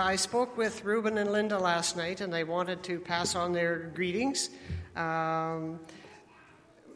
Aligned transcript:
I 0.00 0.16
spoke 0.16 0.56
with 0.56 0.84
Ruben 0.84 1.18
and 1.18 1.30
Linda 1.30 1.58
last 1.58 1.96
night, 1.96 2.20
and 2.20 2.32
they 2.32 2.44
wanted 2.44 2.82
to 2.84 2.98
pass 2.98 3.34
on 3.34 3.52
their 3.52 3.90
greetings. 3.94 4.50
Um, 4.96 5.78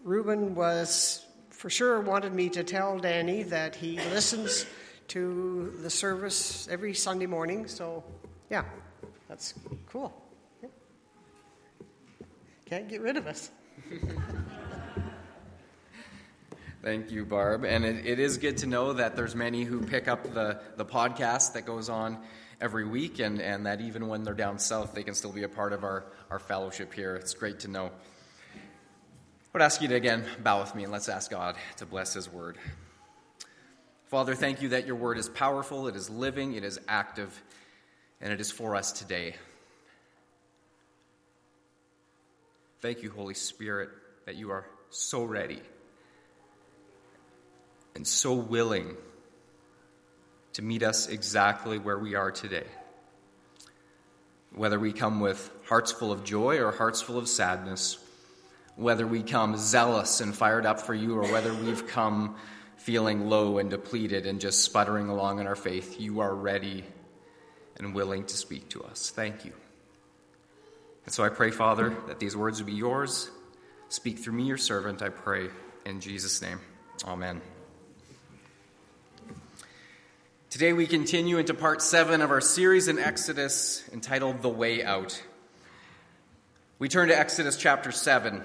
Ruben 0.03 0.55
was 0.55 1.25
for 1.51 1.69
sure 1.71 2.01
wanted 2.01 2.33
me 2.33 2.49
to 2.51 2.65
tell 2.65 2.99
Danny 2.99 3.43
that 3.45 3.77
he 3.77 3.99
listens 4.11 4.67
to 5.09 5.73
the 5.83 5.91
service 5.91 6.67
every 6.71 6.95
Sunday 6.95 7.27
morning. 7.27 7.67
So, 7.69 8.03
yeah, 8.51 8.65
that's 9.29 9.55
cool. 9.91 10.13
Can't 12.67 12.89
get 12.89 13.03
rid 13.03 13.17
of 13.17 13.27
us. 13.27 13.51
Thank 16.83 17.11
you, 17.11 17.25
Barb. 17.25 17.65
And 17.65 17.85
it, 17.85 18.07
it 18.07 18.19
is 18.19 18.37
good 18.37 18.57
to 18.59 18.67
know 18.67 18.93
that 18.95 19.17
there's 19.17 19.35
many 19.35 19.65
who 19.65 19.81
pick 19.81 20.09
up 20.09 20.35
the, 20.35 20.61
the 20.77 20.85
podcast 20.85 21.53
that 21.55 21.67
goes 21.67 21.89
on 21.89 22.19
every 22.61 22.87
week, 22.87 23.19
and, 23.19 23.41
and 23.41 23.67
that 23.67 23.81
even 23.81 24.09
when 24.09 24.23
they're 24.23 24.35
down 24.35 24.59
south, 24.59 24.95
they 24.95 25.03
can 25.03 25.15
still 25.15 25.33
be 25.33 25.43
a 25.43 25.49
part 25.49 25.73
of 25.73 25.85
our, 25.85 26.05
our 26.31 26.39
fellowship 26.39 26.93
here. 26.93 27.17
It's 27.17 27.35
great 27.35 27.61
to 27.61 27.69
know. 27.69 27.87
I 27.87 28.59
would 29.53 29.63
ask 29.63 29.81
you 29.83 29.89
to 29.89 29.95
again 29.95 30.25
bow 30.43 30.61
with 30.61 30.75
me 30.75 30.83
and 30.83 30.93
let's 30.93 31.09
ask 31.09 31.31
God 31.31 31.57
to 31.77 31.87
bless 31.87 32.15
His 32.15 32.29
word. 32.29 32.59
Father, 34.07 34.35
thank 34.35 34.63
you 34.63 34.71
that 34.71 34.87
your 34.87 34.97
word 34.97 35.19
is 35.19 35.29
powerful, 35.29 35.89
it 35.89 35.97
is 35.97 36.11
living, 36.11 36.55
it 36.55 36.65
is 36.65 36.79
active, 36.89 37.43
and 38.21 38.33
it 38.33 38.41
is 38.41 38.51
for 38.51 38.77
us 38.77 38.93
today. 38.93 39.35
Thank 42.81 43.03
you, 43.03 43.11
Holy 43.11 43.35
Spirit, 43.35 43.91
that 44.27 44.37
you 44.37 44.51
are 44.51 44.67
so 44.91 45.25
ready 45.25 45.61
and 47.95 48.07
so 48.07 48.35
willing 48.35 48.97
to 50.55 50.63
meet 50.63 50.83
us 50.83 51.09
exactly 51.09 51.79
where 51.79 51.99
we 51.99 52.15
are 52.15 52.31
today. 52.31 52.67
Whether 54.55 54.79
we 54.79 54.93
come 54.93 55.21
with 55.21 55.51
hearts 55.67 55.93
full 55.93 56.13
of 56.13 56.25
joy 56.25 56.59
or 56.59 56.71
hearts 56.71 57.03
full 57.03 57.19
of 57.19 57.29
sadness, 57.29 57.99
whether 58.77 59.07
we 59.07 59.23
come 59.23 59.57
zealous 59.57 60.21
and 60.21 60.35
fired 60.35 60.67
up 60.67 60.81
for 60.81 60.95
you 60.95 61.17
or 61.17 61.31
whether 61.31 61.53
we've 61.53 61.87
come 61.87 62.37
feeling 62.77 63.29
low 63.29 63.59
and 63.59 63.71
depleted 63.71 64.27
and 64.27 64.41
just 64.41 64.63
sputtering 64.63 65.09
along 65.09 65.41
in 65.41 65.47
our 65.47 65.57
faith, 65.57 66.01
you 66.01 66.21
are 66.21 66.35
ready 66.35 66.85
and 67.79 67.95
willing 67.95 68.25
to 68.25 68.37
speak 68.37 68.69
to 68.69 68.83
us. 68.85 69.11
Thank 69.11 69.45
you. 69.45 69.53
And 71.05 71.13
so 71.13 71.25
I 71.25 71.29
pray, 71.29 71.51
Father, 71.51 71.95
that 72.07 72.19
these 72.19 72.37
words 72.37 72.59
would 72.61 72.67
be 72.67 72.73
yours. 72.75 73.31
Speak 73.89 74.19
through 74.19 74.35
me, 74.35 74.45
your 74.45 74.57
servant, 74.57 75.03
I 75.03 75.09
pray. 75.09 75.49
In 75.85 76.01
Jesus' 76.01 76.41
name, 76.41 76.61
amen. 77.05 77.54
Today 80.55 80.73
we 80.73 80.87
continue 80.87 81.39
into 81.39 81.53
part 81.53 81.83
seven 81.83 82.23
of 82.23 82.31
our 82.31 82.41
series 82.41 82.87
in 82.87 83.01
Exodus 83.01 83.83
entitled 83.93 84.41
The 84.41 84.49
Way 84.49 84.85
Out. 84.85 85.21
We 86.79 86.89
turn 86.89 87.09
to 87.09 87.19
Exodus 87.19 87.57
chapter 87.57 87.91
7, 87.91 88.41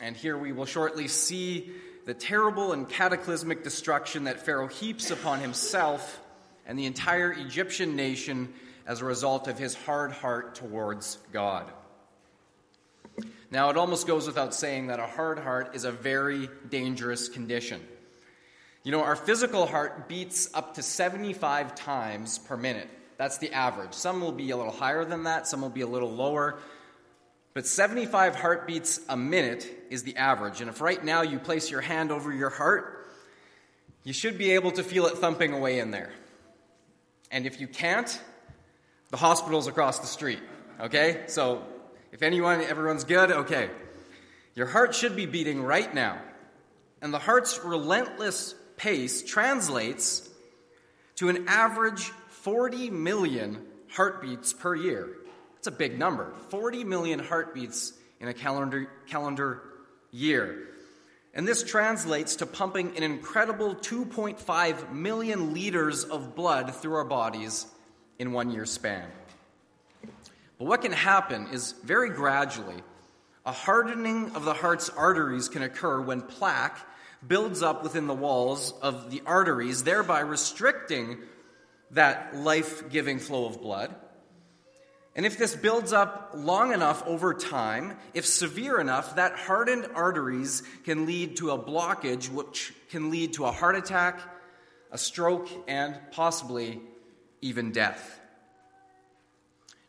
and 0.00 0.16
here 0.16 0.38
we 0.38 0.52
will 0.52 0.66
shortly 0.66 1.08
see 1.08 1.72
the 2.04 2.14
terrible 2.14 2.70
and 2.72 2.88
cataclysmic 2.88 3.64
destruction 3.64 4.22
that 4.24 4.46
Pharaoh 4.46 4.68
heaps 4.68 5.10
upon 5.10 5.40
himself 5.40 6.20
and 6.64 6.78
the 6.78 6.86
entire 6.86 7.32
Egyptian 7.32 7.96
nation 7.96 8.54
as 8.86 9.00
a 9.00 9.04
result 9.04 9.48
of 9.48 9.58
his 9.58 9.74
hard 9.74 10.12
heart 10.12 10.54
towards 10.54 11.18
God. 11.32 11.68
Now, 13.50 13.68
it 13.68 13.76
almost 13.76 14.06
goes 14.06 14.28
without 14.28 14.54
saying 14.54 14.86
that 14.86 15.00
a 15.00 15.08
hard 15.08 15.40
heart 15.40 15.74
is 15.74 15.82
a 15.82 15.90
very 15.90 16.48
dangerous 16.70 17.28
condition. 17.28 17.80
You 18.84 18.90
know, 18.90 19.02
our 19.02 19.16
physical 19.16 19.66
heart 19.66 20.08
beats 20.08 20.48
up 20.54 20.74
to 20.74 20.82
75 20.82 21.74
times 21.74 22.38
per 22.38 22.56
minute. 22.56 22.88
That's 23.16 23.38
the 23.38 23.52
average. 23.52 23.94
Some 23.94 24.20
will 24.20 24.32
be 24.32 24.50
a 24.50 24.56
little 24.56 24.72
higher 24.72 25.04
than 25.04 25.24
that, 25.24 25.46
some 25.46 25.62
will 25.62 25.68
be 25.68 25.82
a 25.82 25.86
little 25.86 26.10
lower. 26.10 26.58
But 27.54 27.66
75 27.66 28.34
heartbeats 28.34 29.00
a 29.08 29.16
minute 29.16 29.68
is 29.90 30.02
the 30.02 30.16
average. 30.16 30.60
And 30.60 30.70
if 30.70 30.80
right 30.80 31.04
now 31.04 31.22
you 31.22 31.38
place 31.38 31.70
your 31.70 31.82
hand 31.82 32.10
over 32.10 32.32
your 32.32 32.48
heart, 32.48 33.06
you 34.04 34.12
should 34.12 34.38
be 34.38 34.52
able 34.52 34.72
to 34.72 34.82
feel 34.82 35.06
it 35.06 35.18
thumping 35.18 35.52
away 35.52 35.78
in 35.78 35.90
there. 35.90 36.12
And 37.30 37.46
if 37.46 37.60
you 37.60 37.68
can't, 37.68 38.20
the 39.10 39.16
hospital's 39.18 39.66
across 39.66 39.98
the 39.98 40.06
street. 40.06 40.40
Okay? 40.80 41.24
So 41.26 41.62
if 42.10 42.22
anyone, 42.22 42.62
everyone's 42.62 43.04
good, 43.04 43.30
okay. 43.30 43.70
Your 44.54 44.66
heart 44.66 44.94
should 44.94 45.14
be 45.14 45.26
beating 45.26 45.62
right 45.62 45.92
now. 45.94 46.20
And 47.00 47.12
the 47.12 47.18
heart's 47.18 47.60
relentless 47.62 48.54
pace 48.82 49.22
translates 49.22 50.28
to 51.14 51.28
an 51.28 51.44
average 51.46 52.10
40 52.28 52.90
million 52.90 53.64
heartbeats 53.88 54.52
per 54.52 54.74
year. 54.74 55.08
That's 55.54 55.68
a 55.68 55.70
big 55.70 56.00
number 56.00 56.34
40 56.48 56.82
million 56.82 57.20
heartbeats 57.20 57.92
in 58.20 58.26
a 58.26 58.34
calendar, 58.34 58.88
calendar 59.06 59.62
year. 60.10 60.66
And 61.32 61.46
this 61.46 61.62
translates 61.62 62.36
to 62.36 62.46
pumping 62.46 62.96
an 62.96 63.04
incredible 63.04 63.76
2.5 63.76 64.92
million 64.92 65.54
liters 65.54 66.02
of 66.02 66.34
blood 66.34 66.74
through 66.74 66.94
our 66.94 67.04
bodies 67.04 67.66
in 68.18 68.32
one 68.32 68.50
year 68.50 68.66
span. 68.66 69.06
But 70.58 70.66
what 70.66 70.82
can 70.82 70.92
happen 70.92 71.46
is 71.52 71.72
very 71.84 72.10
gradually, 72.10 72.82
a 73.46 73.52
hardening 73.52 74.32
of 74.34 74.44
the 74.44 74.54
heart's 74.54 74.88
arteries 74.88 75.48
can 75.48 75.62
occur 75.62 76.00
when 76.00 76.20
plaque 76.20 76.84
builds 77.26 77.62
up 77.62 77.82
within 77.82 78.06
the 78.06 78.14
walls 78.14 78.74
of 78.82 79.10
the 79.10 79.22
arteries, 79.26 79.84
thereby 79.84 80.20
restricting 80.20 81.18
that 81.92 82.34
life 82.34 82.90
giving 82.90 83.18
flow 83.18 83.46
of 83.46 83.60
blood. 83.60 83.94
And 85.14 85.26
if 85.26 85.36
this 85.36 85.54
builds 85.54 85.92
up 85.92 86.32
long 86.34 86.72
enough 86.72 87.06
over 87.06 87.34
time, 87.34 87.98
if 88.14 88.24
severe 88.24 88.80
enough, 88.80 89.16
that 89.16 89.36
hardened 89.36 89.86
arteries 89.94 90.62
can 90.84 91.04
lead 91.04 91.36
to 91.36 91.50
a 91.50 91.58
blockage, 91.58 92.30
which 92.30 92.72
can 92.90 93.10
lead 93.10 93.34
to 93.34 93.44
a 93.44 93.52
heart 93.52 93.76
attack, 93.76 94.20
a 94.90 94.96
stroke, 94.96 95.48
and 95.68 95.98
possibly 96.12 96.80
even 97.42 97.72
death. 97.72 98.20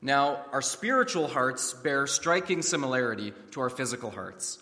Now, 0.01 0.43
our 0.51 0.61
spiritual 0.61 1.29
hearts 1.29 1.71
bear 1.71 2.05
striking 2.07 2.61
similarity 2.61 3.33
to 3.51 3.61
our 3.61 3.69
physical 3.69 4.11
hearts. 4.11 4.61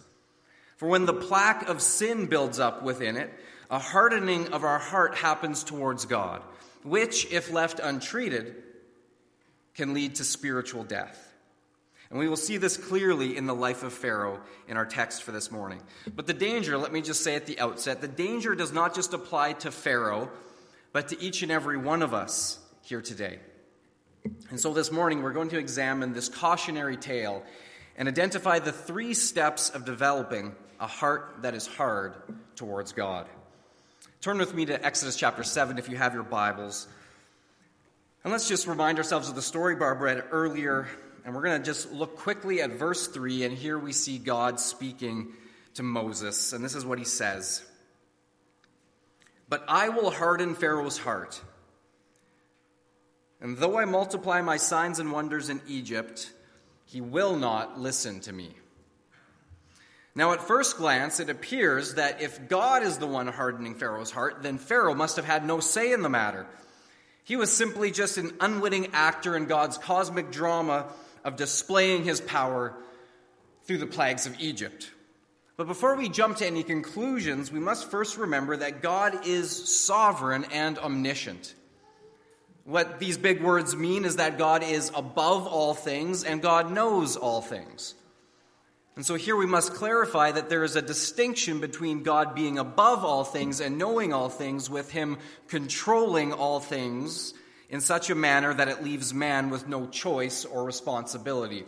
For 0.81 0.88
when 0.88 1.06
the 1.06 1.14
plaque 1.14 1.69
of 1.69 1.80
sin 1.80 2.25
builds 2.25 2.59
up 2.59 2.81
within 2.81 3.16
it, 3.16 3.31
a 3.69 3.78
hardening 3.78 4.47
of 4.47 4.64
our 4.64 4.80
heart 4.80 5.14
happens 5.14 5.64
towards 5.64 6.06
God, 6.06 6.42
which, 6.81 7.31
if 7.31 7.52
left 7.52 7.80
untreated, 7.80 8.56
can 9.75 9.94
lead 9.94 10.16
to 10.16 10.24
spiritual 10.24 10.84
death. 10.84 11.36
And 12.09 12.18
we 12.18 12.28
will 12.28 12.36
see 12.36 12.58
this 12.58 12.78
clearly 12.78 13.38
in 13.38 13.46
the 13.46 13.53
life 13.53 13.84
of 13.84 13.94
Pharaoh 13.94 14.40
in 14.68 14.75
our 14.75 14.88
text 14.88 15.22
for 15.22 15.31
this 15.31 15.52
morning. 15.52 15.84
But 16.16 16.25
the 16.25 16.34
danger, 16.34 16.80
let 16.80 16.91
me 16.91 17.03
just 17.03 17.24
say 17.24 17.36
at 17.36 17.46
the 17.46 17.59
outset, 17.59 18.02
the 18.02 18.08
danger 18.08 18.56
does 18.56 18.74
not 18.74 18.96
just 18.96 19.14
apply 19.14 19.53
to 19.53 19.70
Pharaoh, 19.70 20.31
but 20.94 21.09
to 21.09 21.22
each 21.22 21.44
and 21.44 21.52
every 21.52 21.78
one 21.78 22.02
of 22.02 22.16
us 22.16 22.58
here 22.81 23.03
today. 23.03 23.38
And 24.50 24.59
so 24.59 24.74
this 24.74 24.91
morning 24.91 25.22
we're 25.22 25.31
going 25.31 25.50
to 25.50 25.59
examine 25.59 26.14
this 26.14 26.28
cautionary 26.28 26.97
tale 26.97 27.44
and 27.96 28.08
identify 28.08 28.58
the 28.58 28.72
three 28.72 29.14
steps 29.14 29.70
of 29.70 29.86
developing 29.86 30.56
a 30.81 30.88
heart 30.88 31.38
that 31.44 31.53
is 31.53 31.68
hard 31.68 32.16
towards 32.56 32.92
God. 32.92 33.28
Turn 34.19 34.40
with 34.40 34.56
me 34.56 34.66
to 34.66 34.84
Exodus 34.84 35.16
chapter 35.16 35.44
7 35.44 35.78
if 35.78 35.88
you 35.88 35.96
have 35.96 36.16
your 36.16 36.24
Bibles. 36.24 36.88
And 38.24 38.34
let's 38.34 38.47
just 38.47 38.68
remind 38.68 38.97
ourselves 38.97 39.30
of 39.30 39.36
the 39.36 39.44
story 39.44 39.75
Barb 39.75 40.02
read 40.02 40.24
earlier. 40.31 40.88
And 41.24 41.36
we're 41.36 41.44
going 41.44 41.62
to 41.62 41.66
just 41.66 41.91
look 41.91 42.18
quickly 42.18 42.62
at 42.62 42.72
verse 42.72 43.08
3. 43.08 43.44
And 43.44 43.56
here 43.56 43.78
we 43.78 43.94
see 43.94 44.18
God 44.18 44.59
speaking 44.59 45.28
to 45.75 45.84
Moses. 45.84 46.52
And 46.52 46.66
this 46.66 46.74
is 46.74 46.84
what 46.84 46.97
he 46.97 47.06
says 47.06 47.64
But 49.47 49.64
I 49.68 49.90
will 49.90 50.09
harden 50.09 50.56
Pharaoh's 50.56 50.97
heart. 50.97 51.40
And 53.40 53.56
though 53.58 53.78
I 53.78 53.86
multiply 53.86 54.41
my 54.41 54.58
signs 54.58 54.97
and 55.00 55.12
wonders 55.12 55.50
in 55.50 55.61
Egypt, 55.67 56.32
he 56.85 57.02
will 57.02 57.35
not 57.35 57.79
listen 57.79 58.20
to 58.22 58.34
me. 58.34 58.55
Now, 60.13 60.34
at 60.34 60.41
first 60.41 60.78
glance, 60.78 61.19
it 61.19 61.29
appears 61.29 61.96
that 61.96 62.22
if 62.22 62.49
God 62.49 62.84
is 62.84 62.97
the 62.97 63.08
one 63.08 63.28
hardening 63.28 63.75
Pharaoh's 63.75 64.11
heart, 64.11 64.43
then 64.43 64.58
Pharaoh 64.58 64.93
must 64.93 65.16
have 65.16 65.25
had 65.25 65.46
no 65.46 65.61
say 65.61 65.93
in 65.93 66.02
the 66.02 66.09
matter. 66.09 66.46
He 67.23 67.37
was 67.37 67.52
simply 67.52 67.91
just 67.91 68.17
an 68.17 68.34
unwitting 68.41 68.87
actor 68.93 69.37
in 69.37 69.46
God's 69.46 69.78
cosmic 69.78 70.31
drama 70.31 70.87
of 71.23 71.37
displaying 71.37 72.03
his 72.03 72.19
power 72.19 72.73
through 73.63 73.78
the 73.78 73.87
plagues 73.87 74.25
of 74.25 74.37
Egypt. 74.40 74.91
But 75.55 75.67
before 75.67 75.96
we 75.96 76.09
jump 76.09 76.37
to 76.37 76.47
any 76.47 76.64
conclusions, 76.64 77.52
we 77.52 77.59
must 77.59 77.91
first 77.91 78.17
remember 78.17 78.57
that 78.57 78.81
God 78.81 79.28
is 79.28 79.85
sovereign 79.85 80.46
and 80.52 80.78
omniscient. 80.79 81.53
What 82.64 82.99
these 82.99 83.17
big 83.17 83.41
words 83.41 83.75
mean 83.75 84.03
is 84.03 84.17
that 84.17 84.37
God 84.37 84.64
is 84.64 84.91
above 84.93 85.47
all 85.47 85.73
things 85.73 86.23
and 86.23 86.41
God 86.41 86.72
knows 86.72 87.16
all 87.16 87.41
things. 87.41 87.96
And 88.96 89.05
so 89.05 89.16
here 89.16 89.35
we 89.35 89.46
must 89.46 89.73
clarify 89.73 90.32
that 90.32 90.49
there 90.49 90.64
is 90.64 90.76
a 90.76 90.82
distinction 90.82 91.59
between 91.59 92.03
God 92.03 92.35
being 92.35 92.58
above 92.58 93.05
all 93.05 93.23
things 93.23 93.61
and 93.61 93.78
knowing 93.78 94.14
all 94.14 94.29
things, 94.29 94.70
with 94.70 94.91
Him 94.91 95.17
controlling 95.47 96.34
all 96.34 96.59
things 96.59 97.34
in 97.70 97.79
such 97.79 98.09
a 98.09 98.16
manner 98.16 98.53
that 98.53 98.67
it 98.67 98.84
leaves 98.84 99.14
man 99.14 99.49
with 99.49 99.67
no 99.67 99.88
choice 99.88 100.43
or 100.43 100.66
responsibility 100.66 101.64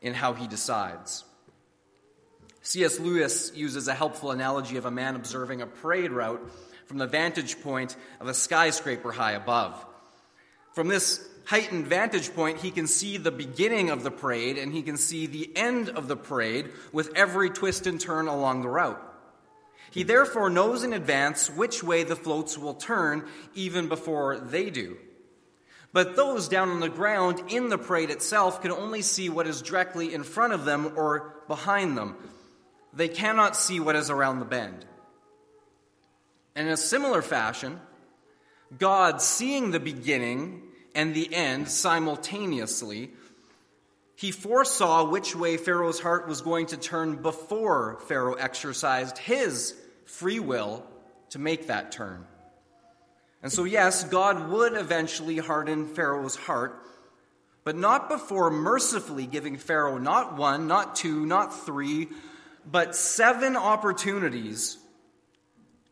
in 0.00 0.14
how 0.14 0.32
he 0.32 0.46
decides. 0.46 1.24
C.S. 2.62 3.00
Lewis 3.00 3.52
uses 3.54 3.88
a 3.88 3.94
helpful 3.94 4.30
analogy 4.30 4.76
of 4.76 4.86
a 4.86 4.90
man 4.90 5.16
observing 5.16 5.62
a 5.62 5.66
parade 5.66 6.12
route 6.12 6.40
from 6.86 6.98
the 6.98 7.06
vantage 7.06 7.60
point 7.60 7.96
of 8.20 8.28
a 8.28 8.34
skyscraper 8.34 9.10
high 9.10 9.32
above. 9.32 9.84
From 10.74 10.86
this 10.86 11.26
heightened 11.46 11.86
vantage 11.86 12.34
point, 12.34 12.58
he 12.58 12.70
can 12.70 12.86
see 12.86 13.16
the 13.16 13.30
beginning 13.30 13.88
of 13.90 14.02
the 14.02 14.10
parade 14.10 14.58
and 14.58 14.72
he 14.72 14.82
can 14.82 14.96
see 14.96 15.26
the 15.26 15.50
end 15.56 15.88
of 15.88 16.08
the 16.08 16.16
parade 16.16 16.70
with 16.92 17.12
every 17.14 17.50
twist 17.50 17.86
and 17.86 18.00
turn 18.00 18.26
along 18.26 18.62
the 18.62 18.68
route. 18.68 19.00
He 19.92 20.02
therefore 20.02 20.50
knows 20.50 20.82
in 20.82 20.92
advance 20.92 21.48
which 21.48 21.82
way 21.82 22.02
the 22.02 22.16
floats 22.16 22.58
will 22.58 22.74
turn 22.74 23.26
even 23.54 23.88
before 23.88 24.38
they 24.38 24.70
do. 24.70 24.98
But 25.92 26.16
those 26.16 26.48
down 26.48 26.68
on 26.68 26.80
the 26.80 26.88
ground 26.88 27.40
in 27.48 27.68
the 27.68 27.78
parade 27.78 28.10
itself 28.10 28.60
can 28.60 28.72
only 28.72 29.00
see 29.00 29.28
what 29.28 29.46
is 29.46 29.62
directly 29.62 30.12
in 30.12 30.24
front 30.24 30.52
of 30.52 30.64
them 30.64 30.92
or 30.96 31.36
behind 31.48 31.96
them. 31.96 32.16
They 32.92 33.08
cannot 33.08 33.56
see 33.56 33.78
what 33.78 33.96
is 33.96 34.10
around 34.10 34.40
the 34.40 34.44
bend. 34.44 34.84
And 36.56 36.66
in 36.66 36.74
a 36.74 36.76
similar 36.76 37.22
fashion, 37.22 37.80
God, 38.76 39.22
seeing 39.22 39.70
the 39.70 39.80
beginning 39.80 40.62
and 40.96 41.14
the 41.14 41.32
end 41.32 41.68
simultaneously, 41.68 43.10
he 44.16 44.32
foresaw 44.32 45.04
which 45.04 45.36
way 45.36 45.58
Pharaoh's 45.58 46.00
heart 46.00 46.26
was 46.26 46.40
going 46.40 46.66
to 46.68 46.78
turn 46.78 47.16
before 47.16 47.98
Pharaoh 48.08 48.32
exercised 48.32 49.18
his 49.18 49.76
free 50.06 50.40
will 50.40 50.84
to 51.30 51.38
make 51.38 51.66
that 51.66 51.92
turn. 51.92 52.26
And 53.42 53.52
so, 53.52 53.64
yes, 53.64 54.04
God 54.04 54.48
would 54.48 54.72
eventually 54.72 55.36
harden 55.36 55.86
Pharaoh's 55.86 56.34
heart, 56.34 56.82
but 57.62 57.76
not 57.76 58.08
before 58.08 58.50
mercifully 58.50 59.26
giving 59.26 59.58
Pharaoh 59.58 59.98
not 59.98 60.38
one, 60.38 60.66
not 60.66 60.96
two, 60.96 61.26
not 61.26 61.66
three, 61.66 62.08
but 62.64 62.96
seven 62.96 63.54
opportunities 63.54 64.78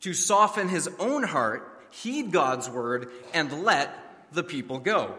to 0.01 0.15
soften 0.15 0.69
his 0.69 0.89
own 0.99 1.25
heart, 1.25 1.87
heed 1.91 2.33
God's 2.33 2.71
word, 2.71 3.11
and 3.35 3.65
let 3.65 4.04
the 4.32 4.43
people 4.43 4.79
go. 4.79 5.15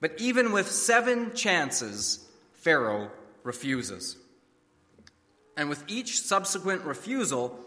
But 0.00 0.14
even 0.18 0.52
with 0.52 0.70
seven 0.70 1.34
chances, 1.34 2.26
Pharaoh 2.54 3.10
refuses. 3.42 4.16
And 5.56 5.68
with 5.68 5.84
each 5.88 6.20
subsequent 6.20 6.84
refusal, 6.84 7.58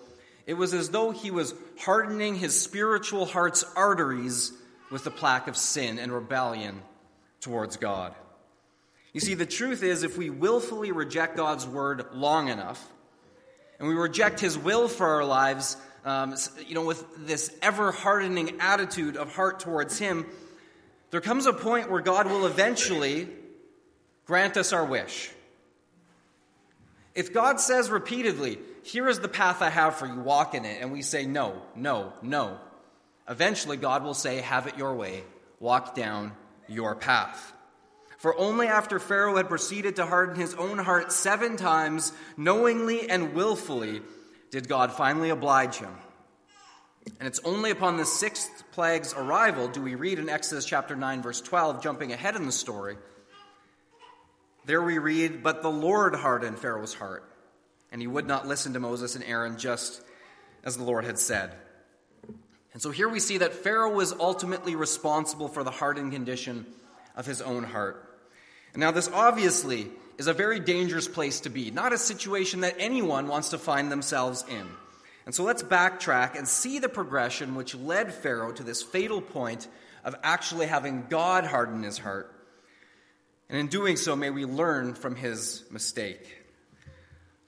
it 0.47 0.55
was 0.55 0.73
as 0.73 0.89
though 0.89 1.11
he 1.11 1.31
was 1.31 1.53
hardening 1.79 2.35
his 2.35 2.59
spiritual 2.59 3.25
heart's 3.25 3.63
arteries 3.75 4.51
with 4.91 5.03
the 5.03 5.11
plaque 5.11 5.47
of 5.47 5.55
sin 5.55 5.99
and 5.99 6.11
rebellion 6.11 6.81
towards 7.39 7.77
God. 7.77 8.15
You 9.13 9.19
see, 9.19 9.35
the 9.35 9.45
truth 9.45 9.83
is, 9.83 10.03
if 10.03 10.17
we 10.17 10.31
willfully 10.31 10.91
reject 10.91 11.37
God's 11.37 11.67
word 11.67 12.05
long 12.13 12.49
enough, 12.49 12.83
and 13.77 13.87
we 13.87 13.93
reject 13.93 14.39
his 14.39 14.57
will 14.57 14.87
for 14.87 15.07
our 15.07 15.25
lives 15.25 15.77
um, 16.05 16.35
you 16.67 16.75
know, 16.75 16.85
with 16.85 17.05
this 17.25 17.55
ever 17.61 17.91
hardening 17.91 18.59
attitude 18.59 19.15
of 19.15 19.33
heart 19.33 19.59
towards 19.59 19.97
Him, 19.97 20.25
there 21.11 21.21
comes 21.21 21.45
a 21.45 21.53
point 21.53 21.89
where 21.89 22.01
God 22.01 22.27
will 22.27 22.45
eventually 22.45 23.27
grant 24.25 24.57
us 24.57 24.73
our 24.73 24.85
wish. 24.85 25.31
If 27.15 27.33
God 27.33 27.59
says 27.59 27.89
repeatedly, 27.89 28.59
Here 28.83 29.07
is 29.07 29.19
the 29.19 29.27
path 29.27 29.61
I 29.61 29.69
have 29.69 29.95
for 29.95 30.07
you, 30.07 30.19
walk 30.19 30.55
in 30.55 30.65
it, 30.65 30.81
and 30.81 30.91
we 30.91 31.01
say, 31.01 31.25
No, 31.25 31.61
no, 31.75 32.13
no, 32.21 32.59
eventually 33.29 33.77
God 33.77 34.03
will 34.03 34.13
say, 34.13 34.37
Have 34.37 34.67
it 34.67 34.77
your 34.77 34.95
way, 34.95 35.23
walk 35.59 35.95
down 35.95 36.33
your 36.67 36.95
path. 36.95 37.53
For 38.17 38.37
only 38.37 38.67
after 38.67 38.99
Pharaoh 38.99 39.35
had 39.35 39.49
proceeded 39.49 39.97
to 39.97 40.05
harden 40.05 40.37
his 40.37 40.53
own 40.53 40.77
heart 40.77 41.11
seven 41.11 41.57
times, 41.57 42.13
knowingly 42.37 43.09
and 43.09 43.33
willfully, 43.33 44.01
did 44.53 44.67
God 44.67 44.91
finally 44.93 45.31
oblige 45.31 45.77
him. 45.77 45.89
And 47.19 47.27
it's 47.27 47.39
only 47.43 47.71
upon 47.71 47.97
the 47.97 48.05
sixth 48.05 48.63
plague's 48.71 49.11
arrival 49.15 49.67
do 49.67 49.81
we 49.81 49.95
read 49.95 50.19
in 50.19 50.29
Exodus 50.29 50.63
chapter 50.63 50.95
9, 50.95 51.23
verse 51.23 51.41
12, 51.41 51.81
jumping 51.81 52.13
ahead 52.13 52.35
in 52.35 52.45
the 52.45 52.51
story. 52.51 52.97
There 54.65 54.83
we 54.83 54.99
read, 54.99 55.41
But 55.41 55.63
the 55.63 55.71
Lord 55.71 56.13
hardened 56.13 56.59
Pharaoh's 56.59 56.93
heart, 56.93 57.27
and 57.91 57.99
he 57.99 58.05
would 58.05 58.27
not 58.27 58.47
listen 58.47 58.73
to 58.73 58.79
Moses 58.79 59.15
and 59.15 59.23
Aaron 59.23 59.57
just 59.57 60.03
as 60.63 60.77
the 60.77 60.83
Lord 60.83 61.03
had 61.03 61.17
said. 61.17 61.55
And 62.73 62.81
so 62.81 62.91
here 62.91 63.09
we 63.09 63.19
see 63.19 63.39
that 63.39 63.55
Pharaoh 63.55 63.91
was 63.91 64.13
ultimately 64.13 64.75
responsible 64.75 65.47
for 65.47 65.63
the 65.63 65.71
hardened 65.71 66.11
condition 66.11 66.67
of 67.15 67.25
his 67.25 67.41
own 67.41 67.63
heart. 67.63 68.07
And 68.73 68.81
now, 68.81 68.91
this 68.91 69.09
obviously 69.11 69.89
is 70.17 70.27
a 70.27 70.33
very 70.33 70.59
dangerous 70.59 71.07
place 71.07 71.41
to 71.41 71.49
be, 71.49 71.71
not 71.71 71.93
a 71.93 71.97
situation 71.97 72.61
that 72.61 72.75
anyone 72.77 73.27
wants 73.27 73.49
to 73.49 73.57
find 73.57 73.91
themselves 73.91 74.45
in. 74.49 74.67
And 75.25 75.33
so 75.33 75.43
let's 75.43 75.63
backtrack 75.63 76.37
and 76.37 76.47
see 76.47 76.79
the 76.79 76.89
progression 76.89 77.55
which 77.55 77.75
led 77.75 78.13
Pharaoh 78.13 78.51
to 78.53 78.63
this 78.63 78.83
fatal 78.83 79.21
point 79.21 79.67
of 80.03 80.15
actually 80.23 80.67
having 80.67 81.05
God 81.09 81.45
harden 81.45 81.83
his 81.83 81.97
heart. 81.97 82.29
And 83.49 83.57
in 83.57 83.67
doing 83.67 83.95
so, 83.95 84.15
may 84.15 84.29
we 84.29 84.45
learn 84.45 84.93
from 84.93 85.15
his 85.15 85.63
mistake. 85.71 86.43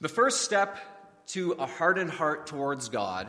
The 0.01 0.09
first 0.09 0.41
step 0.41 0.77
to 1.27 1.53
a 1.53 1.65
hardened 1.65 2.11
heart 2.11 2.47
towards 2.47 2.89
God 2.89 3.27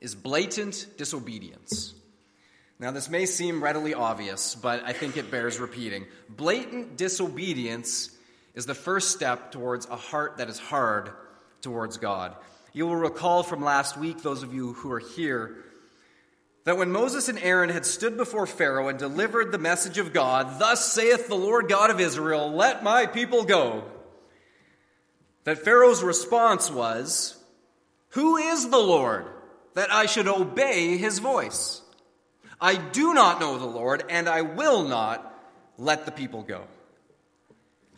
is 0.00 0.14
blatant 0.14 0.86
disobedience. 0.98 1.94
Now, 2.84 2.90
this 2.90 3.08
may 3.08 3.24
seem 3.24 3.64
readily 3.64 3.94
obvious, 3.94 4.54
but 4.54 4.84
I 4.84 4.92
think 4.92 5.16
it 5.16 5.30
bears 5.30 5.58
repeating. 5.58 6.04
Blatant 6.28 6.98
disobedience 6.98 8.10
is 8.54 8.66
the 8.66 8.74
first 8.74 9.12
step 9.12 9.52
towards 9.52 9.86
a 9.86 9.96
heart 9.96 10.36
that 10.36 10.50
is 10.50 10.58
hard 10.58 11.08
towards 11.62 11.96
God. 11.96 12.36
You 12.74 12.86
will 12.86 12.96
recall 12.96 13.42
from 13.42 13.64
last 13.64 13.96
week, 13.96 14.20
those 14.20 14.42
of 14.42 14.52
you 14.52 14.74
who 14.74 14.92
are 14.92 14.98
here, 14.98 15.56
that 16.64 16.76
when 16.76 16.92
Moses 16.92 17.30
and 17.30 17.38
Aaron 17.38 17.70
had 17.70 17.86
stood 17.86 18.18
before 18.18 18.46
Pharaoh 18.46 18.88
and 18.88 18.98
delivered 18.98 19.50
the 19.50 19.56
message 19.56 19.96
of 19.96 20.12
God, 20.12 20.60
Thus 20.60 20.92
saith 20.92 21.26
the 21.26 21.36
Lord 21.36 21.70
God 21.70 21.88
of 21.88 22.00
Israel, 22.00 22.52
let 22.52 22.84
my 22.84 23.06
people 23.06 23.44
go, 23.44 23.84
that 25.44 25.64
Pharaoh's 25.64 26.02
response 26.02 26.70
was, 26.70 27.42
Who 28.10 28.36
is 28.36 28.68
the 28.68 28.76
Lord 28.76 29.24
that 29.72 29.90
I 29.90 30.04
should 30.04 30.28
obey 30.28 30.98
his 30.98 31.18
voice? 31.18 31.80
I 32.60 32.76
do 32.76 33.14
not 33.14 33.40
know 33.40 33.58
the 33.58 33.66
Lord, 33.66 34.04
and 34.08 34.28
I 34.28 34.42
will 34.42 34.84
not 34.84 35.32
let 35.78 36.06
the 36.06 36.12
people 36.12 36.42
go. 36.42 36.62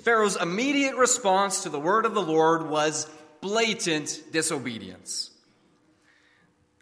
Pharaoh's 0.00 0.36
immediate 0.36 0.96
response 0.96 1.62
to 1.62 1.68
the 1.68 1.80
word 1.80 2.06
of 2.06 2.14
the 2.14 2.22
Lord 2.22 2.68
was 2.68 3.08
blatant 3.40 4.22
disobedience. 4.32 5.30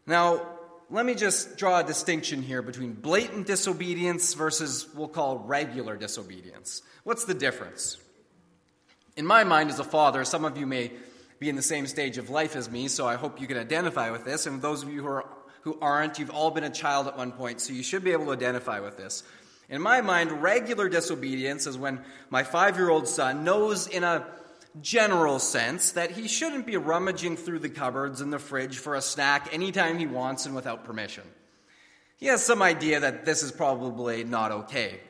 Now, 0.07 0.47
let 0.91 1.07
me 1.07 1.15
just 1.15 1.57
draw 1.57 1.81
a 1.81 1.85
distinction 1.85 2.43
here 2.43 2.63
between 2.63 2.93
blatant 2.93 3.47
disobedience 3.47 4.35
versus 4.35 4.87
we'll 4.95 5.09
call 5.09 5.39
regular 5.39 5.97
disobedience. 5.97 6.83
What's 7.05 7.25
the 7.25 7.35
difference? 7.35 7.97
In 9.17 9.27
my 9.27 9.45
mind, 9.45 9.71
as 9.71 9.79
a 9.79 9.85
father, 9.85 10.25
some 10.25 10.45
of 10.45 10.59
you 10.59 10.67
may 10.67 10.93
be 11.39 11.49
in 11.49 11.57
the 11.57 11.63
same 11.63 11.87
stage 11.87 12.19
of 12.19 12.31
life 12.31 12.57
as 12.57 12.71
me, 12.71 12.89
so 12.89 13.07
I 13.07 13.17
hope 13.17 13.41
you 13.41 13.47
can 13.47 13.57
identify 13.57 14.11
with 14.11 14.25
this. 14.25 14.47
And 14.47 14.61
those 14.61 14.83
of 14.83 14.91
you 14.91 15.03
who 15.03 15.09
are 15.09 15.25
who 15.65 15.79
aren't, 15.81 16.19
you've 16.19 16.31
all 16.31 16.51
been 16.51 16.65
a 16.65 16.71
child 16.71 17.07
at 17.07 17.17
one 17.17 17.33
point, 17.33 17.61
so 17.61 17.73
you 17.73 17.83
should 17.83 18.05
be 18.05 18.13
able 18.13 18.27
to 18.27 18.33
identify 18.33 18.81
with 18.81 18.99
this. 18.99 19.23
In 19.71 19.81
my 19.81 20.03
mind, 20.03 20.31
regular 20.43 20.91
disobedience 20.91 21.67
is 21.67 21.79
when 21.79 22.05
my 22.29 22.43
five 22.43 22.77
year 22.77 22.91
old 22.91 23.09
son 23.09 23.45
knows 23.45 23.87
in 23.87 24.05
a 24.05 24.27
general 24.83 25.39
sense 25.39 25.93
that 25.93 26.11
he 26.11 26.29
shouldn't 26.29 26.67
be 26.67 26.77
rummaging 26.77 27.39
through 27.39 27.61
the 27.61 27.71
cupboards 27.71 28.21
and 28.21 28.31
the 28.31 28.39
fridge 28.39 28.77
for 28.79 28.95
a 28.95 29.01
snack 29.01 29.49
anytime 29.53 29.99
he 29.99 30.07
wants 30.07 30.45
and 30.45 30.55
without 30.55 30.85
permission. 30.85 31.25
He 32.19 32.27
has 32.27 32.45
some 32.45 32.61
idea 32.61 33.01
that 33.01 33.25
this 33.25 33.43
is 33.43 33.51
probably 33.51 34.23
not 34.23 34.53
okay. 34.53 35.01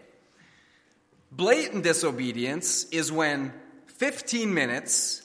Blatant 1.32 1.82
disobedience 1.82 2.84
is 2.90 3.10
when 3.10 3.52
15 3.86 4.54
minutes 4.54 5.23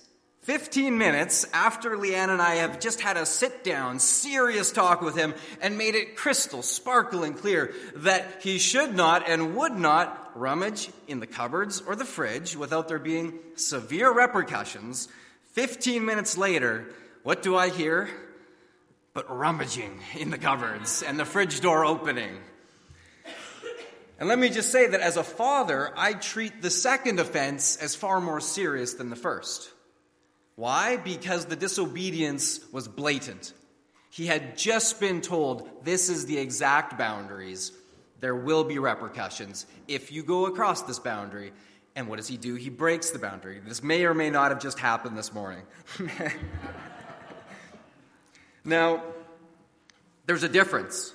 15 0.49 0.97
minutes 0.97 1.45
after 1.53 1.91
Leanne 1.91 2.29
and 2.29 2.41
I 2.41 2.55
have 2.55 2.79
just 2.79 3.01
had 3.01 3.17
a 3.17 3.25
sit 3.27 3.63
down, 3.63 3.99
serious 3.99 4.71
talk 4.71 4.99
with 4.99 5.15
him 5.15 5.35
and 5.61 5.77
made 5.77 5.93
it 5.93 6.15
crystal, 6.15 6.63
sparkling 6.63 7.35
clear 7.35 7.71
that 7.97 8.25
he 8.41 8.57
should 8.57 8.95
not 8.95 9.29
and 9.29 9.55
would 9.55 9.73
not 9.73 10.31
rummage 10.33 10.89
in 11.07 11.19
the 11.19 11.27
cupboards 11.27 11.81
or 11.81 11.95
the 11.95 12.03
fridge 12.03 12.55
without 12.55 12.87
there 12.87 12.97
being 12.97 13.37
severe 13.53 14.11
repercussions, 14.11 15.07
15 15.51 16.03
minutes 16.03 16.35
later, 16.35 16.87
what 17.21 17.43
do 17.43 17.55
I 17.55 17.69
hear? 17.69 18.09
But 19.13 19.29
rummaging 19.29 19.99
in 20.17 20.31
the 20.31 20.39
cupboards 20.39 21.03
and 21.03 21.19
the 21.19 21.25
fridge 21.25 21.61
door 21.61 21.85
opening. 21.85 22.39
And 24.17 24.27
let 24.27 24.39
me 24.39 24.49
just 24.49 24.71
say 24.71 24.87
that 24.87 24.99
as 24.99 25.15
a 25.15 25.23
father, 25.23 25.93
I 25.95 26.13
treat 26.13 26.63
the 26.63 26.71
second 26.71 27.19
offense 27.19 27.77
as 27.77 27.93
far 27.93 28.19
more 28.19 28.41
serious 28.41 28.95
than 28.95 29.11
the 29.11 29.15
first. 29.15 29.73
Why? 30.59 30.97
Because 30.97 31.45
the 31.45 31.55
disobedience 31.55 32.59
was 32.73 32.85
blatant. 32.85 33.53
He 34.09 34.25
had 34.25 34.57
just 34.57 34.99
been 34.99 35.21
told, 35.21 35.85
this 35.85 36.09
is 36.09 36.25
the 36.25 36.37
exact 36.37 36.97
boundaries. 36.97 37.71
There 38.19 38.35
will 38.35 38.65
be 38.65 38.77
repercussions 38.77 39.65
if 39.87 40.11
you 40.11 40.21
go 40.21 40.47
across 40.47 40.81
this 40.81 40.99
boundary. 40.99 41.53
And 41.95 42.09
what 42.09 42.17
does 42.17 42.27
he 42.27 42.35
do? 42.35 42.55
He 42.55 42.69
breaks 42.69 43.11
the 43.11 43.19
boundary. 43.19 43.61
This 43.65 43.81
may 43.81 44.03
or 44.03 44.13
may 44.13 44.29
not 44.29 44.51
have 44.51 44.59
just 44.59 44.79
happened 44.79 45.17
this 45.17 45.31
morning. 45.31 45.63
now, 48.65 49.01
there's 50.25 50.43
a 50.43 50.49
difference. 50.49 51.13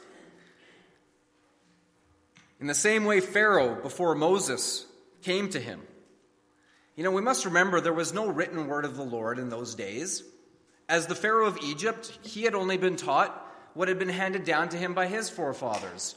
In 2.62 2.66
the 2.66 2.72
same 2.72 3.04
way, 3.04 3.20
Pharaoh, 3.20 3.74
before 3.74 4.14
Moses, 4.14 4.86
came 5.20 5.50
to 5.50 5.60
him. 5.60 5.82
You 6.96 7.02
know, 7.02 7.10
we 7.10 7.22
must 7.22 7.44
remember 7.44 7.80
there 7.80 7.92
was 7.92 8.14
no 8.14 8.28
written 8.28 8.68
word 8.68 8.84
of 8.84 8.96
the 8.96 9.02
Lord 9.02 9.38
in 9.38 9.48
those 9.48 9.74
days. 9.74 10.22
As 10.88 11.06
the 11.06 11.16
Pharaoh 11.16 11.46
of 11.46 11.58
Egypt, 11.64 12.16
he 12.22 12.42
had 12.42 12.54
only 12.54 12.76
been 12.76 12.96
taught 12.96 13.40
what 13.74 13.88
had 13.88 13.98
been 13.98 14.08
handed 14.08 14.44
down 14.44 14.68
to 14.68 14.76
him 14.76 14.94
by 14.94 15.08
his 15.08 15.28
forefathers. 15.28 16.14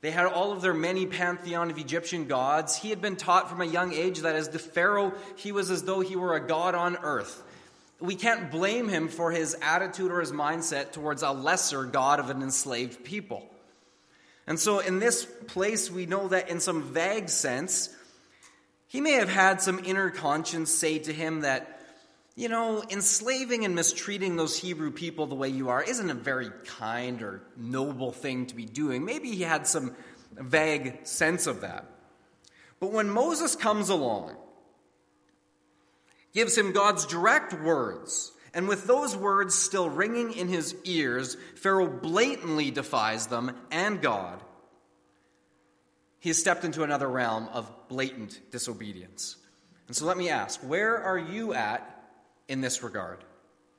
They 0.00 0.10
had 0.10 0.26
all 0.26 0.52
of 0.52 0.60
their 0.60 0.74
many 0.74 1.06
pantheon 1.06 1.70
of 1.70 1.78
Egyptian 1.78 2.26
gods. 2.26 2.76
He 2.76 2.90
had 2.90 3.00
been 3.00 3.16
taught 3.16 3.48
from 3.48 3.62
a 3.62 3.66
young 3.66 3.92
age 3.92 4.20
that 4.20 4.36
as 4.36 4.50
the 4.50 4.58
Pharaoh, 4.58 5.14
he 5.36 5.50
was 5.50 5.70
as 5.70 5.82
though 5.84 6.00
he 6.00 6.14
were 6.14 6.36
a 6.36 6.46
god 6.46 6.74
on 6.74 6.98
earth. 7.02 7.42
We 7.98 8.14
can't 8.14 8.50
blame 8.50 8.88
him 8.88 9.08
for 9.08 9.32
his 9.32 9.56
attitude 9.60 10.12
or 10.12 10.20
his 10.20 10.30
mindset 10.30 10.92
towards 10.92 11.22
a 11.22 11.32
lesser 11.32 11.84
god 11.84 12.20
of 12.20 12.30
an 12.30 12.42
enslaved 12.42 13.02
people. 13.02 13.48
And 14.46 14.58
so, 14.58 14.78
in 14.78 14.98
this 14.98 15.24
place, 15.24 15.90
we 15.90 16.06
know 16.06 16.28
that 16.28 16.48
in 16.48 16.60
some 16.60 16.82
vague 16.82 17.28
sense, 17.28 17.94
he 18.88 19.00
may 19.00 19.12
have 19.12 19.28
had 19.28 19.60
some 19.60 19.78
inner 19.84 20.10
conscience 20.10 20.70
say 20.70 20.98
to 20.98 21.12
him 21.12 21.42
that 21.42 21.78
you 22.38 22.48
know, 22.48 22.84
enslaving 22.88 23.64
and 23.64 23.74
mistreating 23.74 24.36
those 24.36 24.56
Hebrew 24.56 24.92
people 24.92 25.26
the 25.26 25.34
way 25.34 25.48
you 25.48 25.70
are 25.70 25.82
isn't 25.82 26.08
a 26.08 26.14
very 26.14 26.50
kind 26.64 27.20
or 27.20 27.42
noble 27.56 28.12
thing 28.12 28.46
to 28.46 28.54
be 28.54 28.64
doing. 28.64 29.04
Maybe 29.04 29.32
he 29.32 29.42
had 29.42 29.66
some 29.66 29.96
vague 30.36 31.04
sense 31.04 31.48
of 31.48 31.62
that. 31.62 31.84
But 32.78 32.92
when 32.92 33.10
Moses 33.10 33.56
comes 33.56 33.88
along, 33.88 34.36
gives 36.32 36.56
him 36.56 36.70
God's 36.70 37.06
direct 37.06 37.54
words, 37.54 38.30
and 38.54 38.68
with 38.68 38.86
those 38.86 39.16
words 39.16 39.56
still 39.56 39.90
ringing 39.90 40.32
in 40.32 40.46
his 40.46 40.76
ears, 40.84 41.36
Pharaoh 41.56 41.88
blatantly 41.88 42.70
defies 42.70 43.26
them 43.26 43.56
and 43.72 44.00
God. 44.00 44.40
He 46.20 46.30
has 46.30 46.38
stepped 46.38 46.64
into 46.64 46.82
another 46.82 47.08
realm 47.08 47.48
of 47.52 47.70
blatant 47.88 48.40
disobedience. 48.50 49.36
And 49.86 49.96
so 49.96 50.04
let 50.04 50.16
me 50.16 50.28
ask 50.28 50.60
where 50.60 50.98
are 50.98 51.18
you 51.18 51.54
at 51.54 51.98
in 52.48 52.60
this 52.60 52.82
regard. 52.82 53.18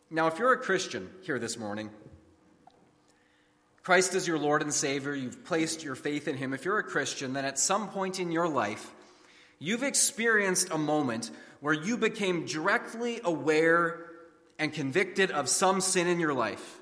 Now, 0.10 0.28
if 0.28 0.40
you're 0.40 0.54
a 0.54 0.58
Christian 0.58 1.10
here 1.22 1.38
this 1.38 1.58
morning, 1.58 1.90
Christ 3.84 4.16
is 4.16 4.28
your 4.28 4.40
Lord 4.40 4.62
and 4.62 4.74
Savior, 4.74 5.16
you've 5.16 5.46
placed 5.46 5.84
your 5.84 5.96
faith 5.96 6.28
in 6.28 6.38
Him. 6.38 6.54
If 6.54 6.66
you're 6.66 6.80
a 6.80 6.84
Christian, 6.84 7.34
then 7.34 7.46
at 7.46 7.60
some 7.60 7.90
point 7.90 8.20
in 8.20 8.32
your 8.32 8.48
life, 8.48 8.92
you've 9.60 9.84
experienced 9.84 10.70
a 10.72 10.78
moment 10.78 11.32
where 11.60 11.74
you 11.74 11.98
became 11.98 12.46
directly 12.46 13.20
aware 13.24 14.06
and 14.58 14.74
convicted 14.74 15.32
of 15.32 15.50
some 15.50 15.82
sin 15.82 16.08
in 16.08 16.20
your 16.20 16.34
life. 16.34 16.80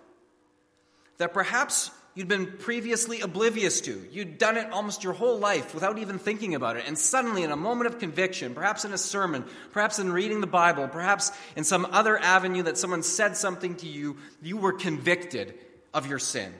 That 1.17 1.33
perhaps 1.33 1.91
you'd 2.17 2.27
been 2.27 2.47
previously 2.47 3.21
oblivious 3.21 3.79
to. 3.79 4.03
You'd 4.11 4.39
done 4.39 4.57
it 4.57 4.71
almost 4.71 5.03
your 5.03 5.13
whole 5.13 5.37
life 5.37 5.75
without 5.75 5.99
even 5.99 6.17
thinking 6.17 6.55
about 6.55 6.75
it. 6.75 6.85
And 6.87 6.97
suddenly, 6.97 7.43
in 7.43 7.51
a 7.51 7.55
moment 7.55 7.93
of 7.93 7.99
conviction, 7.99 8.55
perhaps 8.55 8.85
in 8.85 8.91
a 8.91 8.97
sermon, 8.97 9.45
perhaps 9.71 9.99
in 9.99 10.11
reading 10.11 10.41
the 10.41 10.47
Bible, 10.47 10.87
perhaps 10.87 11.31
in 11.55 11.63
some 11.63 11.85
other 11.91 12.17
avenue 12.17 12.63
that 12.63 12.79
someone 12.79 13.03
said 13.03 13.37
something 13.37 13.75
to 13.75 13.87
you, 13.87 14.17
you 14.41 14.57
were 14.57 14.73
convicted 14.73 15.53
of 15.93 16.07
your 16.07 16.17
sin. 16.17 16.51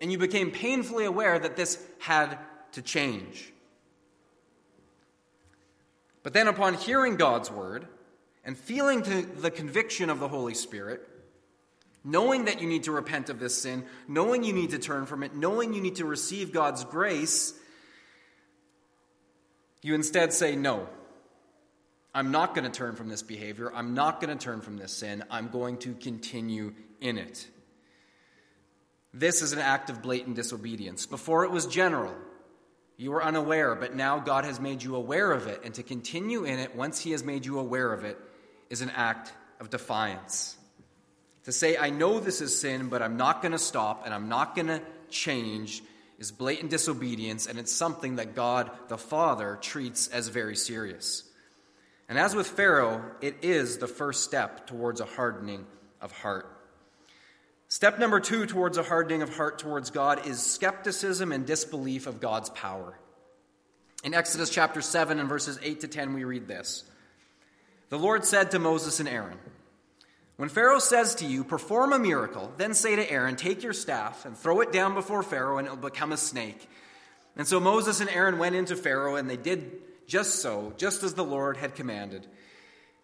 And 0.00 0.12
you 0.12 0.18
became 0.18 0.52
painfully 0.52 1.06
aware 1.06 1.36
that 1.36 1.56
this 1.56 1.84
had 1.98 2.38
to 2.72 2.82
change. 2.82 3.52
But 6.22 6.34
then, 6.34 6.46
upon 6.46 6.74
hearing 6.74 7.16
God's 7.16 7.50
word 7.50 7.84
and 8.44 8.56
feeling 8.56 9.02
the 9.40 9.50
conviction 9.50 10.08
of 10.08 10.20
the 10.20 10.28
Holy 10.28 10.54
Spirit, 10.54 11.04
knowing 12.04 12.46
that 12.46 12.60
you 12.60 12.68
need 12.68 12.84
to 12.84 12.92
repent 12.92 13.30
of 13.30 13.38
this 13.38 13.60
sin, 13.60 13.84
knowing 14.08 14.44
you 14.44 14.52
need 14.52 14.70
to 14.70 14.78
turn 14.78 15.06
from 15.06 15.22
it, 15.22 15.34
knowing 15.34 15.74
you 15.74 15.80
need 15.80 15.96
to 15.96 16.04
receive 16.04 16.52
God's 16.52 16.84
grace, 16.84 17.54
you 19.82 19.94
instead 19.94 20.32
say, 20.32 20.56
No, 20.56 20.88
I'm 22.14 22.30
not 22.30 22.54
going 22.54 22.70
to 22.70 22.76
turn 22.76 22.96
from 22.96 23.08
this 23.08 23.22
behavior. 23.22 23.72
I'm 23.74 23.94
not 23.94 24.20
going 24.20 24.36
to 24.36 24.42
turn 24.42 24.60
from 24.60 24.76
this 24.76 24.92
sin. 24.92 25.24
I'm 25.30 25.48
going 25.48 25.78
to 25.78 25.94
continue 25.94 26.74
in 27.00 27.18
it. 27.18 27.48
This 29.12 29.42
is 29.42 29.52
an 29.52 29.58
act 29.58 29.90
of 29.90 30.02
blatant 30.02 30.36
disobedience. 30.36 31.06
Before 31.06 31.44
it 31.44 31.50
was 31.50 31.66
general. 31.66 32.14
You 32.96 33.12
were 33.12 33.24
unaware, 33.24 33.74
but 33.76 33.94
now 33.94 34.18
God 34.18 34.44
has 34.44 34.60
made 34.60 34.82
you 34.82 34.94
aware 34.94 35.32
of 35.32 35.46
it. 35.46 35.62
And 35.64 35.72
to 35.74 35.82
continue 35.82 36.44
in 36.44 36.58
it, 36.58 36.76
once 36.76 37.00
He 37.00 37.12
has 37.12 37.24
made 37.24 37.46
you 37.46 37.58
aware 37.58 37.94
of 37.94 38.04
it, 38.04 38.18
is 38.68 38.82
an 38.82 38.90
act 38.90 39.32
of 39.58 39.70
defiance. 39.70 40.58
To 41.44 41.52
say, 41.52 41.76
I 41.76 41.90
know 41.90 42.20
this 42.20 42.40
is 42.40 42.58
sin, 42.58 42.88
but 42.88 43.02
I'm 43.02 43.16
not 43.16 43.42
going 43.42 43.52
to 43.52 43.58
stop 43.58 44.02
and 44.04 44.12
I'm 44.12 44.28
not 44.28 44.54
going 44.54 44.68
to 44.68 44.82
change 45.08 45.82
is 46.20 46.30
blatant 46.30 46.70
disobedience, 46.70 47.46
and 47.46 47.58
it's 47.58 47.72
something 47.72 48.16
that 48.16 48.36
God 48.36 48.70
the 48.88 48.98
Father 48.98 49.58
treats 49.60 50.06
as 50.08 50.28
very 50.28 50.54
serious. 50.54 51.24
And 52.10 52.18
as 52.18 52.34
with 52.34 52.46
Pharaoh, 52.46 53.02
it 53.22 53.36
is 53.42 53.78
the 53.78 53.88
first 53.88 54.22
step 54.22 54.66
towards 54.66 55.00
a 55.00 55.06
hardening 55.06 55.64
of 56.00 56.12
heart. 56.12 56.46
Step 57.68 57.98
number 57.98 58.20
two 58.20 58.44
towards 58.46 58.76
a 58.76 58.82
hardening 58.82 59.22
of 59.22 59.34
heart 59.34 59.58
towards 59.58 59.90
God 59.90 60.26
is 60.26 60.42
skepticism 60.42 61.32
and 61.32 61.46
disbelief 61.46 62.06
of 62.06 62.20
God's 62.20 62.50
power. 62.50 62.98
In 64.04 64.12
Exodus 64.12 64.50
chapter 64.50 64.82
7 64.82 65.20
and 65.20 65.28
verses 65.28 65.58
8 65.62 65.80
to 65.80 65.88
10, 65.88 66.12
we 66.12 66.24
read 66.24 66.48
this 66.48 66.84
The 67.88 67.98
Lord 67.98 68.26
said 68.26 68.50
to 68.50 68.58
Moses 68.58 69.00
and 69.00 69.08
Aaron, 69.08 69.38
when 70.40 70.48
Pharaoh 70.48 70.78
says 70.78 71.16
to 71.16 71.26
you, 71.26 71.44
perform 71.44 71.92
a 71.92 71.98
miracle, 71.98 72.50
then 72.56 72.72
say 72.72 72.96
to 72.96 73.12
Aaron, 73.12 73.36
take 73.36 73.62
your 73.62 73.74
staff 73.74 74.24
and 74.24 74.34
throw 74.34 74.62
it 74.62 74.72
down 74.72 74.94
before 74.94 75.22
Pharaoh, 75.22 75.58
and 75.58 75.66
it 75.66 75.70
will 75.70 75.90
become 75.90 76.12
a 76.12 76.16
snake. 76.16 76.66
And 77.36 77.46
so 77.46 77.60
Moses 77.60 78.00
and 78.00 78.08
Aaron 78.08 78.38
went 78.38 78.54
into 78.54 78.74
Pharaoh, 78.74 79.16
and 79.16 79.28
they 79.28 79.36
did 79.36 79.70
just 80.06 80.36
so, 80.36 80.72
just 80.78 81.02
as 81.02 81.12
the 81.12 81.22
Lord 81.22 81.58
had 81.58 81.74
commanded. 81.74 82.26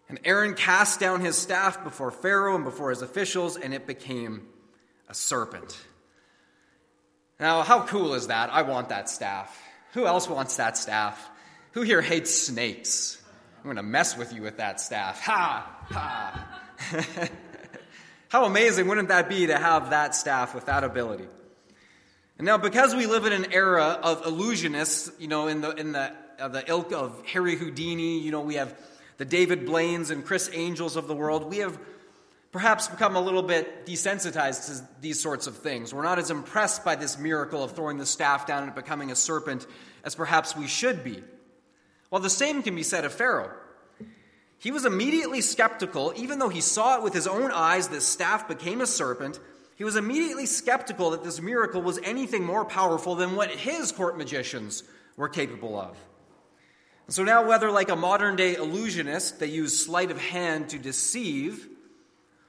And 0.09 0.19
Aaron 0.25 0.55
cast 0.55 0.99
down 0.99 1.21
his 1.21 1.37
staff 1.37 1.83
before 1.83 2.09
Pharaoh 2.09 2.55
and 2.55 2.63
before 2.63 2.89
his 2.89 3.03
officials, 3.03 3.55
and 3.55 3.71
it 3.71 3.85
became 3.85 4.47
a 5.07 5.13
serpent. 5.13 5.79
Now, 7.39 7.61
how 7.61 7.85
cool 7.85 8.15
is 8.15 8.29
that? 8.29 8.51
I 8.51 8.63
want 8.63 8.89
that 8.89 9.11
staff. 9.11 9.55
Who 9.93 10.07
else 10.07 10.27
wants 10.27 10.57
that 10.57 10.75
staff? 10.75 11.29
Who 11.73 11.83
here 11.83 12.01
hates 12.01 12.33
snakes? 12.33 13.21
I'm 13.59 13.65
going 13.65 13.75
to 13.75 13.83
mess 13.83 14.17
with 14.17 14.33
you 14.33 14.41
with 14.41 14.57
that 14.57 14.81
staff. 14.81 15.21
Ha! 15.21 15.85
Ha! 15.91 16.63
How 18.29 18.45
amazing 18.45 18.87
wouldn't 18.87 19.09
that 19.09 19.29
be 19.29 19.47
to 19.47 19.57
have 19.57 19.91
that 19.91 20.15
staff 20.15 20.53
with 20.53 20.65
that 20.65 20.83
ability? 20.83 21.27
And 22.37 22.45
now, 22.45 22.57
because 22.57 22.93
we 22.93 23.07
live 23.07 23.25
in 23.25 23.33
an 23.33 23.51
era 23.51 23.99
of 24.03 24.23
illusionists, 24.23 25.11
you 25.19 25.27
know, 25.27 25.47
in 25.47 25.61
the, 25.61 25.71
in 25.71 25.93
the, 25.93 26.11
uh, 26.39 26.47
the 26.49 26.69
ilk 26.69 26.91
of 26.91 27.25
Harry 27.25 27.55
Houdini, 27.55 28.19
you 28.19 28.31
know, 28.31 28.41
we 28.41 28.55
have 28.55 28.77
the 29.17 29.25
David 29.25 29.65
Blaines 29.65 30.11
and 30.11 30.23
Criss 30.23 30.49
Angels 30.53 30.95
of 30.95 31.07
the 31.07 31.15
world, 31.15 31.49
we 31.49 31.57
have 31.57 31.77
perhaps 32.51 32.87
become 32.87 33.15
a 33.15 33.21
little 33.21 33.41
bit 33.41 33.85
desensitized 33.85 34.67
to 34.67 34.87
these 35.01 35.19
sorts 35.19 35.47
of 35.47 35.57
things. 35.57 35.93
We're 35.93 36.03
not 36.03 36.19
as 36.19 36.31
impressed 36.31 36.85
by 36.85 36.95
this 36.95 37.17
miracle 37.17 37.63
of 37.63 37.73
throwing 37.73 37.97
the 37.97 38.05
staff 38.05 38.45
down 38.45 38.63
and 38.63 38.75
becoming 38.75 39.11
a 39.11 39.15
serpent 39.15 39.65
as 40.03 40.15
perhaps 40.15 40.55
we 40.55 40.67
should 40.67 41.03
be. 41.03 41.23
Well, 42.09 42.21
the 42.21 42.29
same 42.29 42.63
can 42.63 42.75
be 42.75 42.83
said 42.83 43.03
of 43.03 43.13
Pharaoh. 43.13 43.51
He 44.59 44.71
was 44.71 44.85
immediately 44.85 45.41
skeptical, 45.41 46.13
even 46.15 46.39
though 46.39 46.49
he 46.49 46.61
saw 46.61 46.97
it 46.97 47.03
with 47.03 47.13
his 47.13 47.27
own 47.27 47.51
eyes, 47.51 47.87
this 47.87 48.07
staff 48.07 48.47
became 48.47 48.81
a 48.81 48.87
serpent. 48.87 49.39
He 49.75 49.83
was 49.83 49.95
immediately 49.95 50.47
skeptical 50.47 51.11
that 51.11 51.23
this 51.23 51.39
miracle 51.39 51.81
was 51.81 51.99
anything 52.03 52.43
more 52.43 52.65
powerful 52.65 53.15
than 53.15 53.35
what 53.35 53.51
his 53.51 53.91
court 53.91 54.17
magicians 54.17 54.83
were 55.15 55.29
capable 55.29 55.79
of. 55.79 55.95
So 57.09 57.23
now, 57.23 57.47
whether 57.47 57.71
like 57.71 57.89
a 57.89 57.95
modern 57.95 58.35
day 58.35 58.55
illusionist, 58.55 59.39
they 59.39 59.47
use 59.47 59.85
sleight 59.85 60.11
of 60.11 60.19
hand 60.19 60.69
to 60.69 60.79
deceive, 60.79 61.67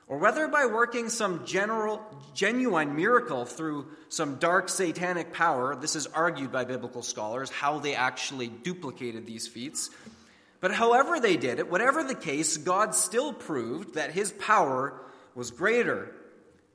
or 0.08 0.16
whether 0.16 0.48
by 0.48 0.64
working 0.64 1.10
some 1.10 1.44
general, 1.46 2.02
genuine 2.34 2.96
miracle 2.96 3.44
through 3.44 3.86
some 4.08 4.36
dark 4.36 4.70
satanic 4.70 5.34
power, 5.34 5.76
this 5.76 5.94
is 5.94 6.06
argued 6.06 6.50
by 6.50 6.64
biblical 6.64 7.02
scholars 7.02 7.50
how 7.50 7.78
they 7.78 7.94
actually 7.94 8.48
duplicated 8.48 9.26
these 9.26 9.46
feats. 9.46 9.90
But 10.60 10.72
however 10.72 11.20
they 11.20 11.36
did 11.36 11.58
it, 11.58 11.70
whatever 11.70 12.02
the 12.02 12.14
case, 12.14 12.56
God 12.56 12.94
still 12.94 13.32
proved 13.32 13.94
that 13.94 14.10
his 14.10 14.32
power 14.32 15.00
was 15.34 15.50
greater 15.50 16.12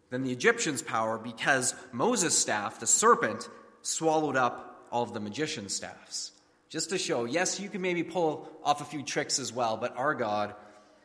than 0.09 0.23
the 0.23 0.31
Egyptians' 0.31 0.81
power 0.81 1.17
because 1.17 1.75
Moses' 1.91 2.37
staff, 2.37 2.79
the 2.79 2.87
serpent, 2.87 3.49
swallowed 3.81 4.37
up 4.37 4.87
all 4.91 5.03
of 5.03 5.13
the 5.13 5.19
magician's 5.19 5.73
staffs. 5.73 6.31
Just 6.69 6.91
to 6.91 6.97
show, 6.97 7.25
yes, 7.25 7.59
you 7.59 7.69
can 7.69 7.81
maybe 7.81 8.03
pull 8.03 8.49
off 8.63 8.81
a 8.81 8.85
few 8.85 9.03
tricks 9.03 9.37
as 9.37 9.51
well, 9.51 9.75
but 9.75 9.97
our 9.97 10.13
God 10.13 10.55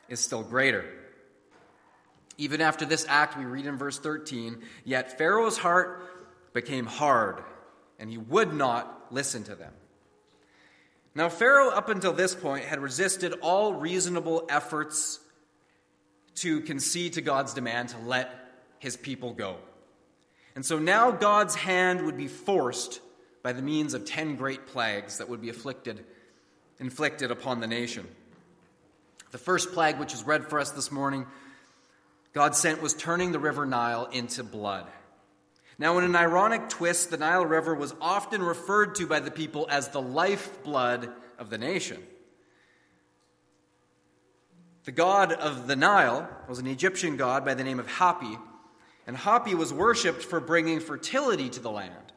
is 0.08 0.20
still 0.20 0.42
greater. 0.42 0.84
Even 2.36 2.60
after 2.60 2.84
this 2.84 3.04
act, 3.08 3.36
we 3.36 3.44
read 3.44 3.66
in 3.66 3.76
verse 3.76 3.98
13, 3.98 4.62
yet 4.84 5.18
Pharaoh's 5.18 5.58
heart 5.58 6.52
became 6.52 6.86
hard 6.86 7.42
and 7.98 8.08
he 8.08 8.18
would 8.18 8.54
not 8.54 9.08
listen 9.10 9.42
to 9.44 9.54
them. 9.54 9.72
Now, 11.18 11.28
Pharaoh, 11.28 11.70
up 11.70 11.88
until 11.88 12.12
this 12.12 12.32
point, 12.32 12.64
had 12.64 12.78
resisted 12.78 13.32
all 13.42 13.74
reasonable 13.74 14.46
efforts 14.48 15.18
to 16.36 16.60
concede 16.60 17.14
to 17.14 17.20
God's 17.20 17.54
demand 17.54 17.88
to 17.88 17.98
let 17.98 18.32
his 18.78 18.96
people 18.96 19.32
go. 19.32 19.56
And 20.54 20.64
so 20.64 20.78
now 20.78 21.10
God's 21.10 21.56
hand 21.56 22.02
would 22.02 22.16
be 22.16 22.28
forced 22.28 23.00
by 23.42 23.52
the 23.52 23.62
means 23.62 23.94
of 23.94 24.04
ten 24.04 24.36
great 24.36 24.68
plagues 24.68 25.18
that 25.18 25.28
would 25.28 25.40
be 25.40 25.48
afflicted, 25.48 26.04
inflicted 26.78 27.32
upon 27.32 27.58
the 27.58 27.66
nation. 27.66 28.06
The 29.32 29.38
first 29.38 29.72
plague, 29.72 29.98
which 29.98 30.14
is 30.14 30.22
read 30.22 30.46
for 30.46 30.60
us 30.60 30.70
this 30.70 30.92
morning, 30.92 31.26
God 32.32 32.54
sent 32.54 32.80
was 32.80 32.94
turning 32.94 33.32
the 33.32 33.40
river 33.40 33.66
Nile 33.66 34.04
into 34.12 34.44
blood. 34.44 34.86
Now, 35.78 35.96
in 35.98 36.04
an 36.04 36.16
ironic 36.16 36.68
twist, 36.68 37.10
the 37.10 37.16
Nile 37.16 37.46
River 37.46 37.74
was 37.74 37.94
often 38.00 38.42
referred 38.42 38.96
to 38.96 39.06
by 39.06 39.20
the 39.20 39.30
people 39.30 39.68
as 39.70 39.88
the 39.88 40.02
lifeblood 40.02 41.12
of 41.38 41.50
the 41.50 41.58
nation. 41.58 42.02
The 44.84 44.92
god 44.92 45.32
of 45.32 45.68
the 45.68 45.76
Nile 45.76 46.28
was 46.48 46.58
an 46.58 46.66
Egyptian 46.66 47.16
god 47.16 47.44
by 47.44 47.54
the 47.54 47.62
name 47.62 47.78
of 47.78 47.86
Hapi, 47.86 48.38
and 49.06 49.16
Hapi 49.16 49.54
was 49.54 49.72
worshipped 49.72 50.22
for 50.22 50.40
bringing 50.40 50.80
fertility 50.80 51.48
to 51.50 51.60
the 51.60 51.70
land. 51.70 52.12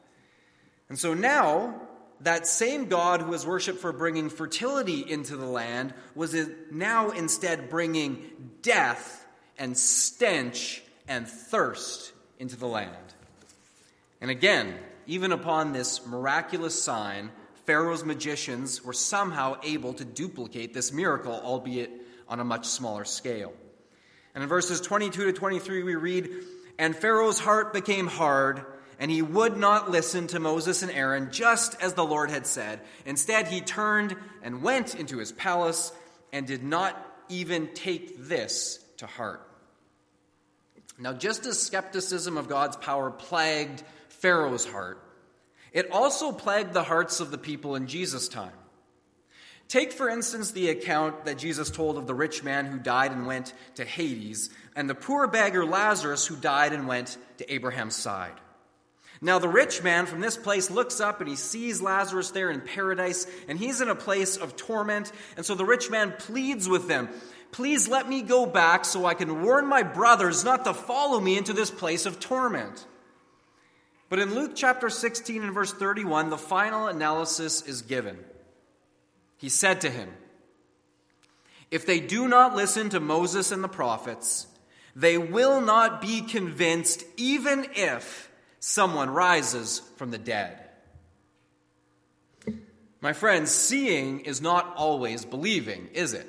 And 0.90 0.98
so 0.98 1.14
now, 1.14 1.82
that 2.22 2.48
same 2.48 2.88
God 2.88 3.22
who 3.22 3.32
was 3.32 3.46
worshipped 3.46 3.80
for 3.80 3.92
bringing 3.92 4.30
fertility 4.30 5.00
into 5.10 5.36
the 5.36 5.46
land 5.46 5.94
was 6.16 6.36
now 6.72 7.10
instead 7.12 7.70
bringing 7.70 8.52
death 8.62 9.26
and 9.58 9.78
stench 9.78 10.84
and 11.08 11.28
thirst 11.28 12.14
into 12.40 12.56
the 12.56 12.68
land. 12.68 12.96
And 14.22 14.30
again, 14.30 14.76
even 15.08 15.32
upon 15.32 15.74
this 15.74 16.06
miraculous 16.06 16.82
sign, 16.82 17.32
Pharaoh's 17.66 18.06
magicians 18.06 18.84
were 18.84 18.94
somehow 18.94 19.58
able 19.64 19.94
to 19.96 20.06
duplicate 20.06 20.74
this 20.74 20.94
miracle, 20.94 21.34
albeit 21.34 21.92
on 22.28 22.40
a 22.40 22.46
much 22.46 22.66
smaller 22.66 23.04
scale. 23.04 23.54
And 24.34 24.44
in 24.44 24.50
verses 24.50 24.80
22 24.80 25.26
to 25.26 25.34
23, 25.34 25.84
we 25.84 25.96
read, 25.96 26.30
And 26.78 26.96
Pharaoh's 26.96 27.40
heart 27.40 27.74
became 27.74 28.08
hard, 28.08 28.64
and 29.00 29.12
he 29.12 29.22
would 29.22 29.58
not 29.58 29.92
listen 29.92 30.28
to 30.28 30.40
Moses 30.40 30.84
and 30.84 30.92
Aaron, 30.92 31.30
just 31.32 31.82
as 31.82 31.94
the 31.94 32.06
Lord 32.06 32.30
had 32.30 32.46
said. 32.46 32.80
Instead, 33.06 33.48
he 33.48 33.60
turned 33.60 34.16
and 34.44 34.62
went 34.62 34.96
into 34.96 35.18
his 35.18 35.32
palace 35.32 35.92
and 36.32 36.48
did 36.48 36.64
not 36.64 36.96
even 37.28 37.68
take 37.74 38.28
this 38.28 38.80
to 38.98 39.08
heart. 39.08 39.46
Now, 40.98 41.14
just 41.14 41.46
as 41.46 41.60
skepticism 41.60 42.38
of 42.38 42.48
God's 42.48 42.78
power 42.78 43.10
plagued 43.10 43.84
Pharaoh's 44.22 44.66
heart, 44.66 45.04
it 45.74 45.92
also 45.92 46.32
plagued 46.32 46.74
the 46.74 46.84
hearts 46.84 47.20
of 47.20 47.32
the 47.32 47.38
people 47.38 47.76
in 47.76 47.88
Jesus' 47.88 48.28
time. 48.28 48.54
Take, 49.68 49.94
for 49.94 50.10
instance, 50.10 50.52
the 50.52 50.70
account 50.70 51.26
that 51.26 51.38
Jesus 51.38 51.72
told 51.72 51.98
of 51.98 52.06
the 52.06 52.14
rich 52.14 52.44
man 52.44 52.66
who 52.66 52.78
died 52.78 53.12
and 53.12 53.26
went 53.26 53.54
to 53.76 53.86
Hades, 53.86 54.50
and 54.76 54.90
the 54.90 54.96
poor 54.96 55.28
beggar 55.28 55.66
Lazarus 55.66 56.28
who 56.28 56.36
died 56.36 56.74
and 56.74 56.88
went 56.88 57.18
to 57.38 57.52
Abraham's 57.52 57.96
side. 57.96 58.34
Now, 59.22 59.40
the 59.40 59.48
rich 59.48 59.82
man 59.82 60.06
from 60.08 60.20
this 60.20 60.36
place 60.36 60.70
looks 60.70 61.00
up 61.00 61.22
and 61.22 61.30
he 61.30 61.36
sees 61.36 61.82
Lazarus 61.82 62.32
there 62.32 62.52
in 62.52 62.62
paradise, 62.62 63.26
and 63.48 63.58
he's 63.58 63.82
in 63.82 63.90
a 63.90 63.96
place 63.96 64.36
of 64.36 64.56
torment. 64.56 65.12
And 65.38 65.46
so 65.46 65.56
the 65.56 65.66
rich 65.66 65.90
man 65.90 66.14
pleads 66.18 66.68
with 66.68 66.88
them 66.88 67.10
Please 67.52 67.88
let 67.88 68.08
me 68.08 68.22
go 68.22 68.46
back 68.46 68.86
so 68.86 69.06
I 69.06 69.14
can 69.14 69.42
warn 69.42 69.68
my 69.68 69.84
brothers 69.84 70.44
not 70.44 70.66
to 70.66 70.74
follow 70.74 71.20
me 71.20 71.38
into 71.38 71.54
this 71.54 71.72
place 71.72 72.06
of 72.06 72.20
torment. 72.20 72.86
But 74.12 74.20
in 74.20 74.36
Luke 74.36 74.52
chapter 74.56 74.90
16 74.90 75.42
and 75.42 75.54
verse 75.54 75.72
31, 75.72 76.32
the 76.32 76.38
final 76.38 76.88
analysis 76.88 77.62
is 77.62 77.82
given. 77.82 78.18
He 79.38 79.48
said 79.48 79.80
to 79.82 79.90
him, 79.90 80.10
If 81.72 81.86
they 81.86 82.02
do 82.02 82.28
not 82.28 82.54
listen 82.54 82.90
to 82.90 83.00
Moses 83.00 83.54
and 83.54 83.64
the 83.64 83.70
prophets, 83.70 84.48
they 84.98 85.18
will 85.18 85.62
not 85.62 86.02
be 86.02 86.24
convinced, 86.24 87.06
even 87.16 87.68
if 87.74 88.30
someone 88.60 89.10
rises 89.10 89.82
from 89.96 90.12
the 90.12 90.18
dead. 90.18 90.60
My 93.00 93.14
friends, 93.14 93.50
seeing 93.50 94.20
is 94.26 94.42
not 94.42 94.74
always 94.76 95.24
believing, 95.24 95.88
is 95.94 96.12
it? 96.12 96.28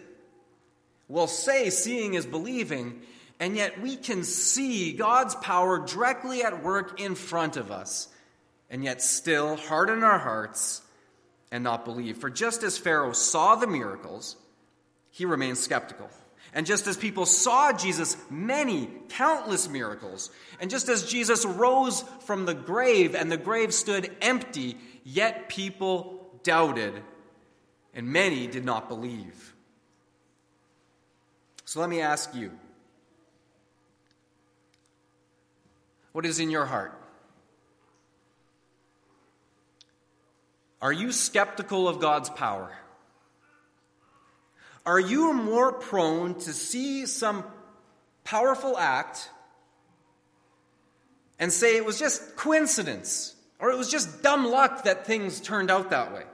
We'll 1.09 1.27
say 1.27 1.68
seeing 1.68 2.14
is 2.14 2.27
believing, 2.27 3.03
and 3.42 3.57
yet 3.57 3.83
we 3.83 3.96
can 3.96 4.22
see 4.22 4.92
God's 4.92 5.35
power 5.35 5.81
directly 5.85 6.44
at 6.44 6.62
work 6.62 7.00
in 7.00 7.16
front 7.16 7.57
of 7.57 7.72
us, 7.72 8.07
and 8.70 8.85
yet 8.85 9.02
still 9.02 9.57
harden 9.57 10.05
our 10.05 10.20
hearts 10.20 10.81
and 11.50 11.64
not 11.64 11.85
believe. 11.85 12.18
For 12.18 12.31
just 12.31 12.62
as 12.62 12.78
Pharaoh 12.78 13.12
saw 13.12 13.57
the 13.57 13.66
miracles, 13.66 14.37
he 15.11 15.24
remained 15.24 15.59
skeptical. 15.59 16.09
And 16.55 16.66
just 16.66 16.87
as 16.87 16.96
people 16.96 17.26
saw 17.26 17.72
Jesus' 17.72 18.16
many, 18.31 18.88
countless 19.09 19.68
miracles, 19.68 20.31
and 20.61 20.70
just 20.70 20.88
as 20.88 21.11
Jesus 21.11 21.44
rose 21.44 22.05
from 22.20 22.46
the 22.46 22.55
grave 22.55 23.16
and 23.16 23.28
the 23.28 23.37
grave 23.37 23.74
stood 23.74 24.14
empty, 24.20 24.76
yet 25.02 25.48
people 25.48 26.31
doubted, 26.44 26.94
and 27.92 28.07
many 28.07 28.46
did 28.46 28.64
not 28.64 28.88
believe. 28.88 29.52
So 31.64 31.81
let 31.81 31.90
me 31.90 32.00
ask 32.00 32.37
you 32.37 32.52
What 36.12 36.27
is 36.27 36.38
in 36.38 36.51
your 36.51 36.66
heart? 36.66 36.98
Are 40.81 40.92
you 40.92 41.12
skeptical 41.12 41.88
of 41.88 42.01
God's 42.01 42.29
power? 42.29 42.70
Are 44.85 44.98
you 45.01 45.33
more 45.33 45.72
prone 45.72 46.35
to 46.40 46.53
see 46.53 47.07
some 47.07 47.44
powerful 48.25 48.77
act 48.77 49.31
and 51.38 51.53
say 51.53 51.77
it 51.77 51.85
was 51.85 51.98
just 51.98 52.37
coincidence 52.37 53.35
or 53.61 53.70
it 53.70 53.79
was 53.79 53.88
just 53.88 54.22
dumb 54.22 54.46
luck 54.46 54.85
that 54.85 55.07
things 55.07 55.40
turned 55.40 55.70
out 55.70 55.90
that 55.90 56.12
way? 56.12 56.25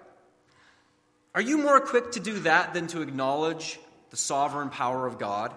Are 1.34 1.42
you 1.42 1.58
more 1.58 1.78
quick 1.78 2.12
to 2.12 2.20
do 2.20 2.40
that 2.40 2.72
than 2.72 2.86
to 2.88 3.02
acknowledge 3.02 3.78
the 4.10 4.16
sovereign 4.16 4.70
power 4.70 5.06
of 5.06 5.18
God? 5.18 5.54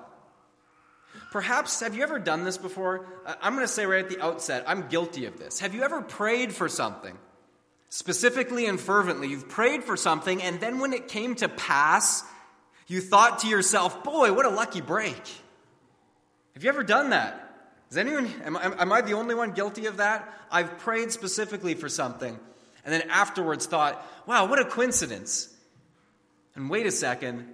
Perhaps, 1.31 1.79
have 1.79 1.95
you 1.95 2.03
ever 2.03 2.19
done 2.19 2.43
this 2.43 2.57
before? 2.57 3.05
I'm 3.41 3.55
going 3.55 3.65
to 3.65 3.71
say 3.71 3.85
right 3.85 4.03
at 4.03 4.09
the 4.09 4.21
outset, 4.21 4.65
I'm 4.67 4.89
guilty 4.89 5.25
of 5.25 5.39
this. 5.39 5.59
Have 5.59 5.73
you 5.73 5.83
ever 5.83 6.01
prayed 6.01 6.53
for 6.53 6.67
something, 6.67 7.17
specifically 7.89 8.65
and 8.65 8.79
fervently? 8.79 9.29
You've 9.29 9.47
prayed 9.47 9.83
for 9.83 9.95
something, 9.95 10.41
and 10.41 10.59
then 10.59 10.79
when 10.79 10.91
it 10.91 11.07
came 11.07 11.35
to 11.35 11.47
pass, 11.47 12.23
you 12.87 12.99
thought 12.99 13.39
to 13.39 13.47
yourself, 13.47 14.03
boy, 14.03 14.33
what 14.33 14.45
a 14.45 14.49
lucky 14.49 14.81
break. 14.81 15.21
Have 16.53 16.63
you 16.63 16.69
ever 16.69 16.83
done 16.83 17.11
that? 17.11 17.47
Is 17.89 17.97
anyone, 17.97 18.29
am, 18.43 18.57
am 18.57 18.91
I 18.91 19.01
the 19.01 19.13
only 19.13 19.35
one 19.35 19.51
guilty 19.51 19.85
of 19.85 19.97
that? 19.97 20.29
I've 20.51 20.79
prayed 20.79 21.13
specifically 21.13 21.75
for 21.75 21.87
something, 21.87 22.37
and 22.83 22.93
then 22.93 23.03
afterwards 23.09 23.65
thought, 23.65 24.05
wow, 24.25 24.47
what 24.47 24.59
a 24.59 24.65
coincidence. 24.65 25.47
And 26.55 26.69
wait 26.69 26.85
a 26.85 26.91
second, 26.91 27.47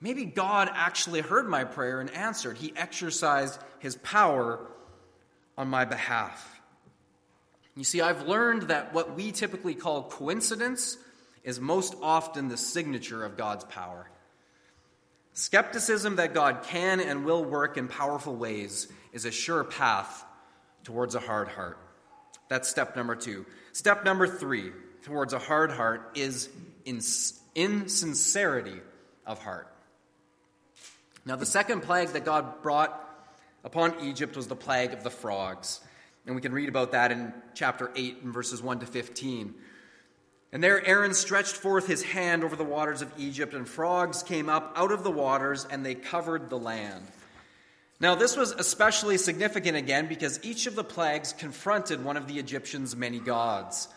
Maybe 0.00 0.24
God 0.24 0.70
actually 0.72 1.20
heard 1.20 1.48
my 1.48 1.64
prayer 1.64 2.00
and 2.00 2.10
answered. 2.10 2.58
He 2.58 2.72
exercised 2.76 3.58
his 3.78 3.96
power 3.96 4.60
on 5.56 5.68
my 5.68 5.84
behalf. 5.84 6.60
You 7.74 7.84
see, 7.84 8.00
I've 8.00 8.26
learned 8.26 8.62
that 8.64 8.94
what 8.94 9.16
we 9.16 9.32
typically 9.32 9.74
call 9.74 10.04
coincidence 10.04 10.96
is 11.44 11.60
most 11.60 11.94
often 12.02 12.48
the 12.48 12.56
signature 12.56 13.24
of 13.24 13.36
God's 13.36 13.64
power. 13.64 14.10
Skepticism 15.32 16.16
that 16.16 16.32
God 16.32 16.62
can 16.64 17.00
and 17.00 17.24
will 17.24 17.44
work 17.44 17.76
in 17.76 17.88
powerful 17.88 18.34
ways 18.34 18.88
is 19.12 19.26
a 19.26 19.30
sure 19.30 19.64
path 19.64 20.24
towards 20.84 21.14
a 21.14 21.20
hard 21.20 21.48
heart. 21.48 21.78
That's 22.48 22.68
step 22.68 22.96
number 22.96 23.14
two. 23.14 23.44
Step 23.72 24.04
number 24.04 24.26
three 24.26 24.72
towards 25.02 25.34
a 25.34 25.38
hard 25.38 25.70
heart 25.70 26.12
is 26.14 26.48
insincerity 27.54 28.80
of 29.26 29.42
heart. 29.42 29.75
Now, 31.26 31.34
the 31.34 31.44
second 31.44 31.82
plague 31.82 32.10
that 32.10 32.24
God 32.24 32.62
brought 32.62 33.02
upon 33.64 34.00
Egypt 34.00 34.36
was 34.36 34.46
the 34.46 34.54
plague 34.54 34.92
of 34.92 35.02
the 35.02 35.10
frogs. 35.10 35.80
And 36.24 36.36
we 36.36 36.40
can 36.40 36.52
read 36.52 36.68
about 36.68 36.92
that 36.92 37.10
in 37.10 37.34
chapter 37.52 37.90
8 37.96 38.22
and 38.22 38.32
verses 38.32 38.62
1 38.62 38.78
to 38.78 38.86
15. 38.86 39.52
And 40.52 40.62
there 40.62 40.86
Aaron 40.86 41.14
stretched 41.14 41.56
forth 41.56 41.88
his 41.88 42.04
hand 42.04 42.44
over 42.44 42.54
the 42.54 42.64
waters 42.64 43.02
of 43.02 43.12
Egypt, 43.18 43.54
and 43.54 43.68
frogs 43.68 44.22
came 44.22 44.48
up 44.48 44.72
out 44.76 44.92
of 44.92 45.02
the 45.02 45.10
waters, 45.10 45.66
and 45.68 45.84
they 45.84 45.96
covered 45.96 46.48
the 46.48 46.58
land. 46.58 47.04
Now, 47.98 48.14
this 48.14 48.36
was 48.36 48.52
especially 48.52 49.18
significant 49.18 49.76
again 49.76 50.06
because 50.06 50.38
each 50.44 50.68
of 50.68 50.76
the 50.76 50.84
plagues 50.84 51.32
confronted 51.32 52.04
one 52.04 52.16
of 52.16 52.28
the 52.28 52.38
Egyptians' 52.38 52.94
many 52.94 53.18
gods. 53.18 53.88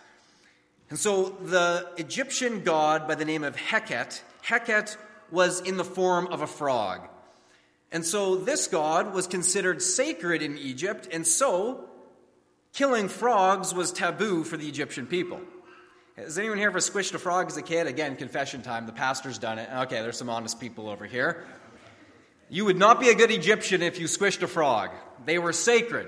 And 0.90 0.98
so 0.98 1.30
the 1.30 1.88
Egyptian 1.98 2.64
god 2.64 3.08
by 3.08 3.14
the 3.14 3.26
name 3.26 3.44
of 3.44 3.56
Heket, 3.56 4.22
Heket 4.44 4.98
was 5.32 5.62
in 5.62 5.78
the 5.78 5.86
form 5.86 6.28
of 6.28 6.42
a 6.42 6.48
frog. 6.48 7.08
And 7.92 8.06
so 8.06 8.36
this 8.36 8.68
god 8.68 9.14
was 9.14 9.28
considered 9.28 9.82
sacred 9.82 10.42
in 10.42 10.58
Egypt, 10.58 11.08
and 11.12 11.26
so 11.26 11.90
killing 12.74 13.08
frogs 13.08 13.74
was 13.74 13.92
taboo 13.92 14.44
for 14.44 14.58
the 14.58 14.68
Egyptian 14.68 15.08
people. 15.08 15.42
Has 16.16 16.38
anyone 16.38 16.58
here 16.58 16.68
ever 16.68 16.80
squished 16.80 17.14
a 17.14 17.20
frog 17.20 17.48
as 17.48 17.58
a 17.58 17.62
kid? 17.62 17.88
Again, 17.88 18.16
confession 18.16 18.62
time. 18.62 18.86
The 18.86 18.92
pastor's 18.92 19.38
done 19.38 19.58
it. 19.58 19.70
Okay, 19.84 20.02
there's 20.02 20.18
some 20.18 20.30
honest 20.30 20.60
people 20.60 20.90
over 20.90 21.06
here. 21.06 21.46
You 22.50 22.66
would 22.66 22.78
not 22.78 23.00
be 23.00 23.10
a 23.10 23.16
good 23.16 23.32
Egyptian 23.32 23.82
if 23.82 24.00
you 24.00 24.08
squished 24.08 24.42
a 24.42 24.48
frog. 24.48 24.90
They 25.26 25.40
were 25.40 25.54
sacred. 25.54 26.08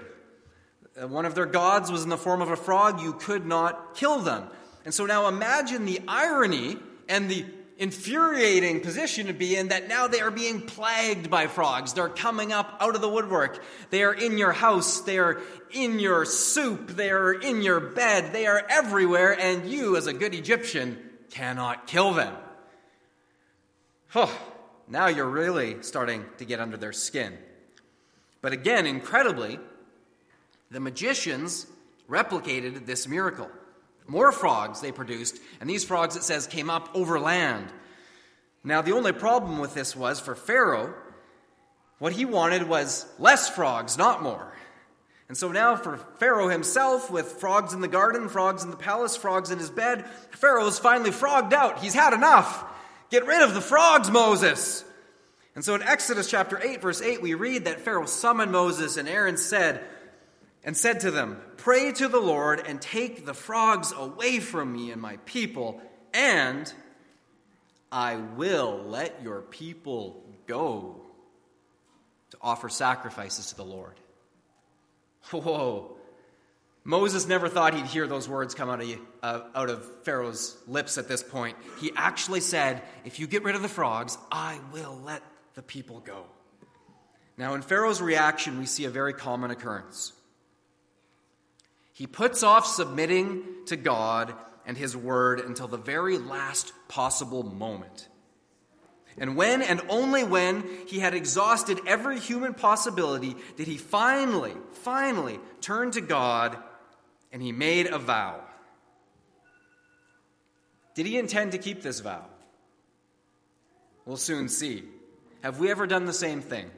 Uh, 1.01 1.07
one 1.07 1.25
of 1.25 1.33
their 1.33 1.45
gods 1.45 1.91
was 1.91 2.03
in 2.03 2.09
the 2.09 2.17
form 2.17 2.41
of 2.41 2.49
a 2.49 2.55
frog. 2.55 2.99
You 2.99 3.13
could 3.13 3.45
not 3.45 3.95
kill 3.95 4.19
them. 4.19 4.47
And 4.83 4.93
so 4.93 5.05
now 5.05 5.27
imagine 5.27 5.85
the 5.85 6.01
irony 6.07 6.77
and 7.07 7.29
the 7.29 7.45
infuriating 7.81 8.79
position 8.79 9.25
to 9.25 9.33
be 9.33 9.55
in 9.55 9.69
that 9.69 9.87
now 9.89 10.05
they 10.05 10.21
are 10.21 10.29
being 10.29 10.61
plagued 10.61 11.31
by 11.31 11.47
frogs. 11.47 11.93
They're 11.93 12.09
coming 12.09 12.53
up 12.53 12.77
out 12.79 12.93
of 12.93 13.01
the 13.01 13.09
woodwork. 13.09 13.63
They 13.89 14.03
are 14.03 14.13
in 14.13 14.37
your 14.37 14.51
house. 14.51 15.01
They 15.01 15.17
are 15.17 15.41
in 15.71 15.97
your 15.97 16.23
soup. 16.25 16.89
They 16.89 17.09
are 17.09 17.33
in 17.33 17.63
your 17.63 17.79
bed. 17.79 18.33
They 18.33 18.45
are 18.45 18.63
everywhere, 18.69 19.37
and 19.37 19.67
you, 19.67 19.97
as 19.97 20.05
a 20.05 20.13
good 20.13 20.35
Egyptian, 20.35 20.95
cannot 21.31 21.87
kill 21.87 22.13
them. 22.13 22.35
Oh, 24.13 24.39
now 24.87 25.07
you're 25.07 25.25
really 25.25 25.81
starting 25.81 26.23
to 26.37 26.45
get 26.45 26.59
under 26.59 26.77
their 26.77 26.93
skin. 26.93 27.35
But 28.41 28.53
again, 28.53 28.85
incredibly, 28.85 29.59
the 30.69 30.79
magicians 30.79 31.65
replicated 32.07 32.85
this 32.85 33.07
miracle. 33.07 33.49
More 34.11 34.33
frogs 34.33 34.81
they 34.81 34.91
produced, 34.91 35.39
and 35.61 35.69
these 35.69 35.85
frogs, 35.85 36.17
it 36.17 36.23
says, 36.23 36.45
came 36.45 36.69
up 36.69 36.89
over 36.93 37.17
land. 37.17 37.71
Now, 38.61 38.81
the 38.81 38.91
only 38.91 39.13
problem 39.13 39.57
with 39.57 39.73
this 39.73 39.95
was 39.95 40.19
for 40.19 40.35
Pharaoh, 40.35 40.93
what 41.97 42.11
he 42.11 42.25
wanted 42.25 42.67
was 42.67 43.05
less 43.19 43.47
frogs, 43.47 43.97
not 43.97 44.21
more. 44.21 44.51
And 45.29 45.37
so 45.37 45.53
now, 45.53 45.77
for 45.77 45.95
Pharaoh 46.19 46.49
himself, 46.49 47.09
with 47.09 47.25
frogs 47.25 47.73
in 47.73 47.79
the 47.79 47.87
garden, 47.87 48.27
frogs 48.27 48.65
in 48.65 48.69
the 48.69 48.75
palace, 48.75 49.15
frogs 49.15 49.49
in 49.49 49.59
his 49.59 49.69
bed, 49.69 50.05
Pharaoh 50.31 50.67
is 50.67 50.77
finally 50.77 51.11
frogged 51.11 51.53
out. 51.53 51.79
He's 51.79 51.93
had 51.93 52.11
enough. 52.11 52.65
Get 53.11 53.25
rid 53.25 53.41
of 53.41 53.53
the 53.53 53.61
frogs, 53.61 54.11
Moses. 54.11 54.83
And 55.55 55.63
so 55.63 55.73
in 55.73 55.83
Exodus 55.83 56.29
chapter 56.29 56.61
8, 56.61 56.81
verse 56.81 57.01
8, 57.01 57.21
we 57.21 57.33
read 57.33 57.63
that 57.63 57.79
Pharaoh 57.79 58.07
summoned 58.07 58.51
Moses, 58.51 58.97
and 58.97 59.07
Aaron 59.07 59.37
said, 59.37 59.81
and 60.63 60.75
said 60.77 61.01
to 61.01 61.11
them, 61.11 61.41
Pray 61.57 61.91
to 61.93 62.07
the 62.07 62.19
Lord 62.19 62.61
and 62.65 62.81
take 62.81 63.25
the 63.25 63.33
frogs 63.33 63.93
away 63.95 64.39
from 64.39 64.71
me 64.73 64.91
and 64.91 65.01
my 65.01 65.17
people, 65.25 65.81
and 66.13 66.71
I 67.91 68.15
will 68.15 68.83
let 68.85 69.21
your 69.21 69.41
people 69.41 70.23
go 70.47 71.01
to 72.31 72.37
offer 72.41 72.69
sacrifices 72.69 73.47
to 73.47 73.55
the 73.55 73.65
Lord. 73.65 73.99
Whoa. 75.31 75.97
Moses 76.83 77.27
never 77.27 77.47
thought 77.47 77.75
he'd 77.75 77.85
hear 77.85 78.07
those 78.07 78.27
words 78.27 78.55
come 78.55 78.69
out 78.69 78.81
of, 78.81 78.97
uh, 79.21 79.41
out 79.53 79.69
of 79.69 79.85
Pharaoh's 80.03 80.57
lips 80.67 80.97
at 80.97 81.07
this 81.07 81.21
point. 81.21 81.55
He 81.79 81.91
actually 81.95 82.39
said, 82.39 82.81
If 83.05 83.19
you 83.19 83.27
get 83.27 83.43
rid 83.43 83.55
of 83.55 83.61
the 83.61 83.69
frogs, 83.69 84.17
I 84.31 84.59
will 84.73 84.99
let 85.03 85.21
the 85.53 85.61
people 85.61 85.99
go. 85.99 86.25
Now, 87.37 87.53
in 87.53 87.61
Pharaoh's 87.61 88.01
reaction, 88.01 88.57
we 88.57 88.65
see 88.65 88.85
a 88.85 88.89
very 88.89 89.13
common 89.13 89.51
occurrence. 89.51 90.13
He 91.93 92.07
puts 92.07 92.43
off 92.43 92.65
submitting 92.65 93.43
to 93.67 93.75
God 93.75 94.33
and 94.65 94.77
His 94.77 94.95
Word 94.95 95.39
until 95.39 95.67
the 95.67 95.77
very 95.77 96.17
last 96.17 96.73
possible 96.87 97.43
moment. 97.43 98.07
And 99.17 99.35
when 99.35 99.61
and 99.61 99.81
only 99.89 100.23
when 100.23 100.63
he 100.87 100.99
had 100.99 101.13
exhausted 101.13 101.79
every 101.85 102.19
human 102.19 102.53
possibility 102.53 103.35
did 103.57 103.67
he 103.67 103.77
finally, 103.77 104.53
finally 104.83 105.39
turn 105.59 105.91
to 105.91 106.01
God 106.01 106.57
and 107.31 107.41
he 107.41 107.51
made 107.51 107.87
a 107.87 107.97
vow. 107.97 108.41
Did 110.95 111.05
he 111.05 111.17
intend 111.17 111.53
to 111.53 111.57
keep 111.57 111.81
this 111.81 111.99
vow? 111.99 112.25
We'll 114.05 114.17
soon 114.17 114.49
see. 114.49 114.83
Have 115.41 115.59
we 115.59 115.71
ever 115.71 115.87
done 115.87 116.05
the 116.05 116.13
same 116.13 116.41
thing? 116.41 116.69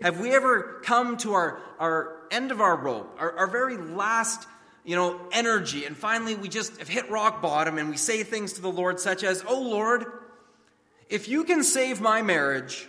Have 0.00 0.20
we 0.20 0.34
ever 0.34 0.80
come 0.84 1.16
to 1.18 1.34
our, 1.34 1.60
our 1.78 2.21
end 2.32 2.50
of 2.50 2.60
our 2.60 2.76
rope, 2.76 3.16
our, 3.18 3.38
our 3.38 3.46
very 3.46 3.76
last 3.76 4.46
you 4.84 4.96
know, 4.96 5.20
energy, 5.30 5.84
and 5.84 5.96
finally 5.96 6.34
we 6.34 6.48
just 6.48 6.78
have 6.78 6.88
hit 6.88 7.08
rock 7.08 7.40
bottom 7.40 7.78
and 7.78 7.88
we 7.88 7.96
say 7.96 8.24
things 8.24 8.54
to 8.54 8.62
the 8.62 8.70
Lord 8.70 8.98
such 8.98 9.22
as, 9.22 9.44
Oh 9.46 9.60
Lord, 9.60 10.06
if 11.08 11.28
you 11.28 11.44
can 11.44 11.62
save 11.62 12.00
my 12.00 12.22
marriage, 12.22 12.88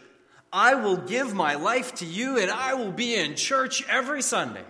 I 0.51 0.75
will 0.75 0.97
give 0.97 1.33
my 1.33 1.55
life 1.55 1.95
to 1.95 2.05
you 2.05 2.39
and 2.39 2.49
I 2.49 2.73
will 2.73 2.91
be 2.91 3.15
in 3.15 3.35
church 3.35 3.83
every 3.87 4.21
Sunday. 4.21 4.63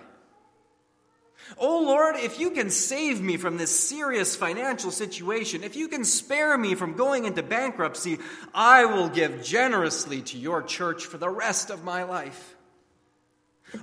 Oh 1.57 1.83
Lord, 1.83 2.15
if 2.17 2.39
you 2.39 2.51
can 2.51 2.69
save 2.69 3.21
me 3.21 3.37
from 3.37 3.57
this 3.57 3.87
serious 3.87 4.35
financial 4.35 4.91
situation, 4.91 5.63
if 5.63 5.75
you 5.75 5.87
can 5.87 6.03
spare 6.03 6.57
me 6.57 6.75
from 6.75 6.93
going 6.93 7.25
into 7.25 7.43
bankruptcy, 7.43 8.17
I 8.53 8.85
will 8.85 9.09
give 9.09 9.43
generously 9.43 10.21
to 10.23 10.37
your 10.37 10.63
church 10.63 11.05
for 11.05 11.17
the 11.17 11.29
rest 11.29 11.69
of 11.69 11.83
my 11.83 12.03
life. 12.03 12.52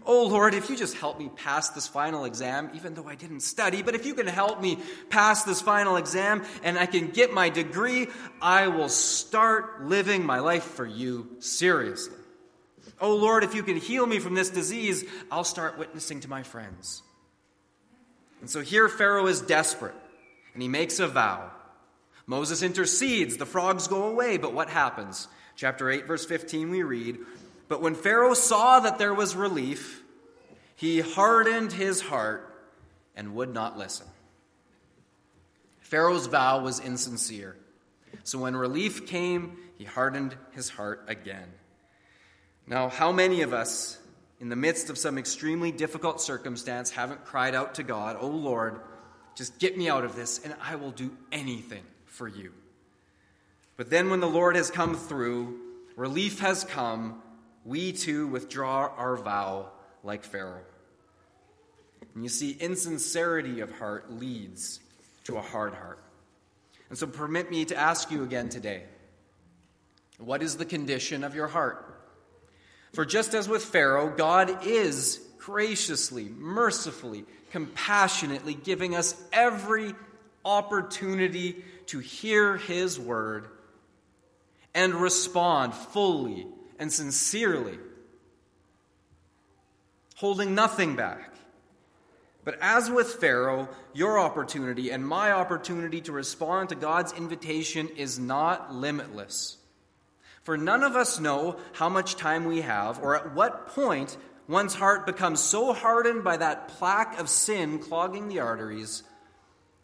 Oh 0.07 0.26
Lord, 0.26 0.55
if 0.55 0.70
you 0.70 0.76
just 0.76 0.96
help 0.96 1.18
me 1.18 1.31
pass 1.35 1.70
this 1.70 1.88
final 1.88 2.24
exam, 2.24 2.70
even 2.74 2.94
though 2.94 3.09
I 3.09 3.16
didn't 3.16 3.40
study, 3.40 3.83
but 3.83 3.94
if 3.94 4.07
you 4.07 4.14
can 4.14 4.26
help 4.26 4.61
me 4.61 4.79
pass 5.09 5.42
this 5.42 5.61
final 5.61 5.96
exam 5.96 6.44
and 6.62 6.79
I 6.79 6.87
can 6.87 7.09
get 7.09 7.33
my 7.33 7.48
degree, 7.48 8.07
I 8.40 8.68
will 8.68 8.88
start 8.88 9.85
living 9.85 10.24
my 10.24 10.38
life 10.38 10.64
for 10.64 10.87
you 10.87 11.37
seriously. 11.40 12.16
Oh 13.00 13.16
Lord, 13.16 13.44
if 13.44 13.55
you 13.55 13.62
can 13.62 13.76
heal 13.76 14.07
me 14.07 14.18
from 14.18 14.35
this 14.35 14.50
disease, 14.50 15.05
I'll 15.31 15.44
start 15.44 15.79
witnessing 15.79 16.20
to 16.20 16.29
my 16.29 16.42
friends. 16.42 17.03
And 18.40 18.48
so 18.48 18.61
here 18.61 18.88
Pharaoh 18.88 19.26
is 19.26 19.40
desperate, 19.40 19.94
and 20.55 20.62
he 20.62 20.68
makes 20.68 20.98
a 20.98 21.09
vow. 21.09 21.50
Moses 22.26 22.62
intercedes, 22.62 23.37
the 23.37 23.46
frogs 23.46 23.88
go 23.88 24.05
away, 24.05 24.37
but 24.37 24.53
what 24.53 24.70
happens? 24.70 25.29
Chapter 25.57 25.90
8, 25.90 26.07
verse 26.07 26.24
15, 26.24 26.70
we 26.70 26.83
read 26.83 27.18
But 27.70 27.80
when 27.80 27.94
Pharaoh 27.94 28.35
saw 28.35 28.80
that 28.80 28.98
there 28.98 29.14
was 29.14 29.35
relief, 29.35 30.02
he 30.76 31.00
hardened 31.00 31.72
his 31.72 32.02
heart 32.02 32.46
and 33.16 33.35
would 33.37 33.54
not 33.54 33.78
listen. 33.78 34.06
Pharaoh's 35.80 36.26
vow 36.26 36.62
was 36.62 36.80
insincere. 36.80 37.56
So 38.24 38.38
when 38.38 38.54
relief 38.54 39.06
came, 39.06 39.56
he 39.78 39.85
hardened 39.85 40.37
his 40.50 40.68
heart 40.68 41.04
again. 41.09 41.48
Now, 42.66 42.90
how 42.90 43.11
many 43.11 43.40
of 43.40 43.54
us 43.54 43.96
in 44.40 44.48
the 44.48 44.56
midst 44.56 44.88
of 44.88 44.96
some 44.96 45.18
extremely 45.18 45.70
difficult 45.70 46.20
circumstance, 46.20 46.90
haven't 46.90 47.24
cried 47.26 47.54
out 47.54 47.74
to 47.74 47.83
God, 47.83 48.16
Oh 48.18 48.28
Lord, 48.28 48.80
just 49.35 49.59
get 49.59 49.76
me 49.76 49.88
out 49.88 50.04
of 50.04 50.16
this, 50.16 50.40
and 50.42 50.54
I 50.62 50.76
will 50.76 50.90
do 50.90 51.11
anything 51.30 51.85
for 52.06 52.26
you. 52.26 52.52
But 53.76 53.90
then, 53.90 54.11
when 54.11 54.20
the 54.20 54.28
Lord 54.28 54.56
has 54.56 54.70
come 54.70 54.94
through, 54.96 55.61
relief 55.94 56.40
has 56.40 56.64
come, 56.64 57.22
we 57.64 57.92
too 57.92 58.26
withdraw 58.26 58.92
our 58.96 59.16
vow 59.16 59.70
like 60.02 60.24
Pharaoh. 60.24 60.64
And 62.14 62.24
you 62.24 62.28
see, 62.28 62.52
insincerity 62.52 63.60
of 63.60 63.70
heart 63.70 64.10
leads 64.10 64.80
to 65.24 65.36
a 65.36 65.42
hard 65.42 65.74
heart. 65.74 66.02
And 66.88 66.98
so, 66.98 67.06
permit 67.06 67.50
me 67.50 67.64
to 67.66 67.76
ask 67.76 68.10
you 68.10 68.24
again 68.24 68.48
today 68.48 68.84
what 70.18 70.42
is 70.42 70.56
the 70.56 70.64
condition 70.64 71.24
of 71.24 71.34
your 71.34 71.46
heart? 71.46 71.86
For 72.92 73.04
just 73.04 73.34
as 73.34 73.48
with 73.48 73.64
Pharaoh, 73.64 74.10
God 74.14 74.66
is 74.66 75.20
graciously, 75.38 76.28
mercifully, 76.36 77.24
compassionately 77.52 78.54
giving 78.54 78.94
us 78.94 79.14
every 79.32 79.94
opportunity 80.44 81.64
to 81.86 82.00
hear 82.00 82.56
his 82.56 82.98
word 82.98 83.48
and 84.74 84.94
respond 84.94 85.74
fully 85.74 86.46
and 86.80 86.92
sincerely, 86.92 87.78
holding 90.16 90.54
nothing 90.54 90.96
back. 90.96 91.34
But 92.42 92.58
as 92.60 92.90
with 92.90 93.14
Pharaoh, 93.14 93.68
your 93.92 94.18
opportunity 94.18 94.90
and 94.90 95.06
my 95.06 95.30
opportunity 95.30 96.00
to 96.00 96.12
respond 96.12 96.70
to 96.70 96.74
God's 96.74 97.12
invitation 97.12 97.88
is 97.96 98.18
not 98.18 98.74
limitless. 98.74 99.58
For 100.42 100.56
none 100.56 100.82
of 100.82 100.96
us 100.96 101.20
know 101.20 101.58
how 101.74 101.90
much 101.90 102.16
time 102.16 102.46
we 102.46 102.62
have 102.62 102.98
or 103.00 103.14
at 103.14 103.34
what 103.34 103.68
point 103.68 104.16
one's 104.48 104.74
heart 104.74 105.06
becomes 105.06 105.40
so 105.40 105.74
hardened 105.74 106.24
by 106.24 106.38
that 106.38 106.68
plaque 106.68 107.20
of 107.20 107.28
sin 107.28 107.78
clogging 107.78 108.28
the 108.28 108.40
arteries 108.40 109.02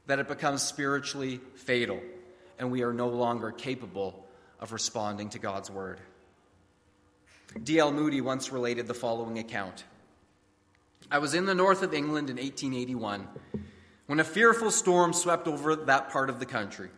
that 0.06 0.18
it 0.18 0.26
becomes 0.26 0.62
spiritually 0.62 1.40
fatal 1.56 2.00
and 2.58 2.70
we 2.70 2.82
are 2.82 2.94
no 2.94 3.08
longer 3.08 3.50
capable 3.50 4.26
of 4.58 4.72
responding 4.72 5.28
to 5.28 5.38
God's 5.38 5.70
word. 5.70 6.00
D.L. 7.62 7.92
Moody 7.92 8.20
once 8.20 8.52
related 8.52 8.86
the 8.86 8.94
following 8.94 9.38
account 9.38 9.84
I 11.10 11.18
was 11.18 11.34
in 11.34 11.46
the 11.46 11.54
north 11.54 11.82
of 11.82 11.94
England 11.94 12.30
in 12.30 12.36
1881 12.36 13.28
when 14.06 14.20
a 14.20 14.24
fearful 14.24 14.70
storm 14.70 15.12
swept 15.12 15.46
over 15.46 15.76
that 15.76 16.10
part 16.10 16.30
of 16.30 16.40
the 16.40 16.46
country. 16.46 16.90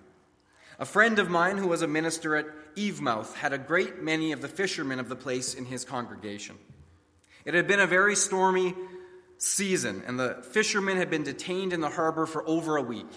A 0.79 0.85
friend 0.85 1.18
of 1.18 1.29
mine 1.29 1.59
who 1.59 1.68
was 1.68 1.83
a 1.83 1.87
minister 1.88 2.37
at 2.37 2.47
Eyemouth 2.77 3.35
had 3.35 3.53
a 3.53 3.59
great 3.59 4.03
many 4.03 4.33
of 4.33 4.40
the 4.40 4.49
fishermen 4.49 4.99
of 4.99 5.09
the 5.09 5.16
place 5.16 5.55
in 5.55 5.64
his 5.64 5.85
congregation. 5.85 6.57
It 7.44 7.55
had 7.55 7.66
been 7.66 7.81
a 7.81 7.87
very 7.87 8.14
stormy 8.14 8.75
season, 9.38 10.03
and 10.07 10.18
the 10.18 10.42
fishermen 10.53 10.97
had 10.97 11.11
been 11.11 11.23
detained 11.23 11.73
in 11.73 11.81
the 11.81 11.90
harbor 11.90 12.27
for 12.27 12.47
over 12.49 12.77
a 12.77 12.83
week. 12.83 13.11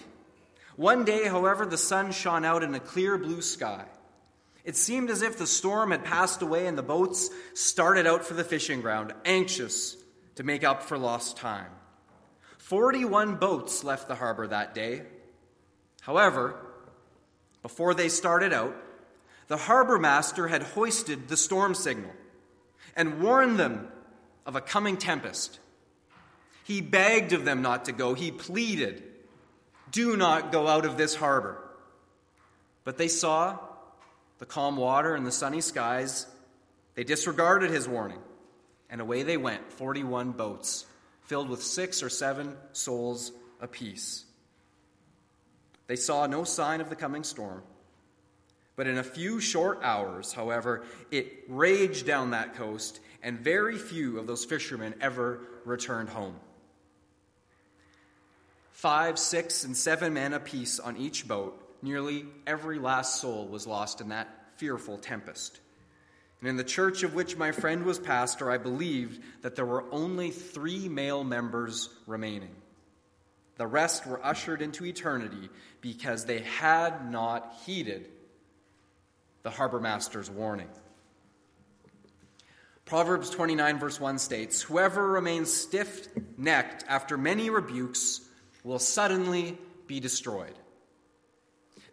One 0.76 1.04
day, 1.04 1.26
however, 1.26 1.66
the 1.66 1.78
sun 1.78 2.12
shone 2.12 2.44
out 2.44 2.62
in 2.62 2.74
a 2.74 2.80
clear 2.80 3.18
blue 3.18 3.42
sky. 3.42 3.84
It 4.64 4.76
seemed 4.76 5.10
as 5.10 5.22
if 5.22 5.38
the 5.38 5.46
storm 5.46 5.90
had 5.90 6.04
passed 6.04 6.40
away 6.42 6.66
and 6.66 6.78
the 6.78 6.82
boats 6.82 7.30
started 7.54 8.06
out 8.06 8.24
for 8.24 8.34
the 8.34 8.44
fishing 8.44 8.80
ground, 8.80 9.12
anxious 9.24 9.96
to 10.36 10.44
make 10.44 10.62
up 10.62 10.82
for 10.82 10.96
lost 10.96 11.36
time. 11.36 11.70
Forty 12.58 13.04
one 13.04 13.36
boats 13.36 13.82
left 13.82 14.08
the 14.08 14.14
harbor 14.14 14.46
that 14.46 14.74
day. 14.74 15.02
However, 16.02 16.54
before 17.60 17.94
they 17.94 18.08
started 18.08 18.52
out, 18.52 18.74
the 19.48 19.56
harbor 19.56 19.98
master 19.98 20.48
had 20.48 20.62
hoisted 20.62 21.28
the 21.28 21.36
storm 21.36 21.74
signal 21.74 22.12
and 22.96 23.20
warned 23.20 23.58
them 23.58 23.88
of 24.46 24.56
a 24.56 24.60
coming 24.60 24.96
tempest. 24.96 25.58
He 26.64 26.80
begged 26.80 27.32
of 27.32 27.44
them 27.44 27.62
not 27.62 27.86
to 27.86 27.92
go. 27.92 28.14
He 28.14 28.30
pleaded, 28.30 29.02
Do 29.90 30.16
not 30.16 30.52
go 30.52 30.68
out 30.68 30.86
of 30.86 30.96
this 30.96 31.14
harbor. 31.14 31.58
But 32.84 32.96
they 32.96 33.08
saw 33.08 33.58
the 34.42 34.46
calm 34.46 34.76
water 34.76 35.14
and 35.14 35.24
the 35.24 35.30
sunny 35.30 35.60
skies. 35.60 36.26
They 36.96 37.04
disregarded 37.04 37.70
his 37.70 37.86
warning, 37.86 38.18
and 38.90 39.00
away 39.00 39.22
they 39.22 39.36
went 39.36 39.72
41 39.74 40.32
boats 40.32 40.84
filled 41.20 41.48
with 41.48 41.62
six 41.62 42.02
or 42.02 42.08
seven 42.08 42.56
souls 42.72 43.30
apiece. 43.60 44.24
They 45.86 45.94
saw 45.94 46.26
no 46.26 46.42
sign 46.42 46.80
of 46.80 46.90
the 46.90 46.96
coming 46.96 47.22
storm. 47.22 47.62
But 48.74 48.88
in 48.88 48.98
a 48.98 49.04
few 49.04 49.38
short 49.38 49.78
hours, 49.84 50.32
however, 50.32 50.82
it 51.12 51.44
raged 51.46 52.04
down 52.04 52.32
that 52.32 52.56
coast, 52.56 52.98
and 53.22 53.38
very 53.38 53.78
few 53.78 54.18
of 54.18 54.26
those 54.26 54.44
fishermen 54.44 54.92
ever 55.00 55.38
returned 55.64 56.08
home. 56.08 56.34
Five, 58.72 59.20
six, 59.20 59.62
and 59.62 59.76
seven 59.76 60.14
men 60.14 60.32
apiece 60.32 60.80
on 60.80 60.96
each 60.96 61.28
boat, 61.28 61.62
nearly 61.82 62.24
every 62.46 62.78
last 62.78 63.20
soul 63.20 63.46
was 63.46 63.66
lost 63.66 64.00
in 64.00 64.08
that 64.08 64.28
fearful 64.56 64.98
tempest. 64.98 65.60
And 66.40 66.48
in 66.48 66.56
the 66.56 66.64
church 66.64 67.02
of 67.02 67.14
which 67.14 67.36
my 67.36 67.52
friend 67.52 67.84
was 67.84 67.98
pastor, 67.98 68.50
I 68.50 68.58
believed 68.58 69.22
that 69.42 69.54
there 69.54 69.66
were 69.66 69.84
only 69.92 70.30
three 70.30 70.88
male 70.88 71.22
members 71.22 71.88
remaining. 72.06 72.54
The 73.56 73.66
rest 73.66 74.06
were 74.06 74.24
ushered 74.24 74.62
into 74.62 74.84
eternity 74.84 75.50
because 75.80 76.24
they 76.24 76.40
had 76.40 77.10
not 77.10 77.54
heeded 77.64 78.08
the 79.42 79.50
harbor 79.50 79.80
master's 79.80 80.30
warning. 80.30 80.68
Proverbs 82.84 83.30
29, 83.30 83.78
verse 83.78 84.00
1 84.00 84.18
states 84.18 84.62
Whoever 84.62 85.08
remains 85.08 85.52
stiff 85.52 86.08
necked 86.36 86.84
after 86.88 87.16
many 87.16 87.50
rebukes 87.50 88.20
will 88.64 88.78
suddenly 88.78 89.58
be 89.86 90.00
destroyed. 90.00 90.54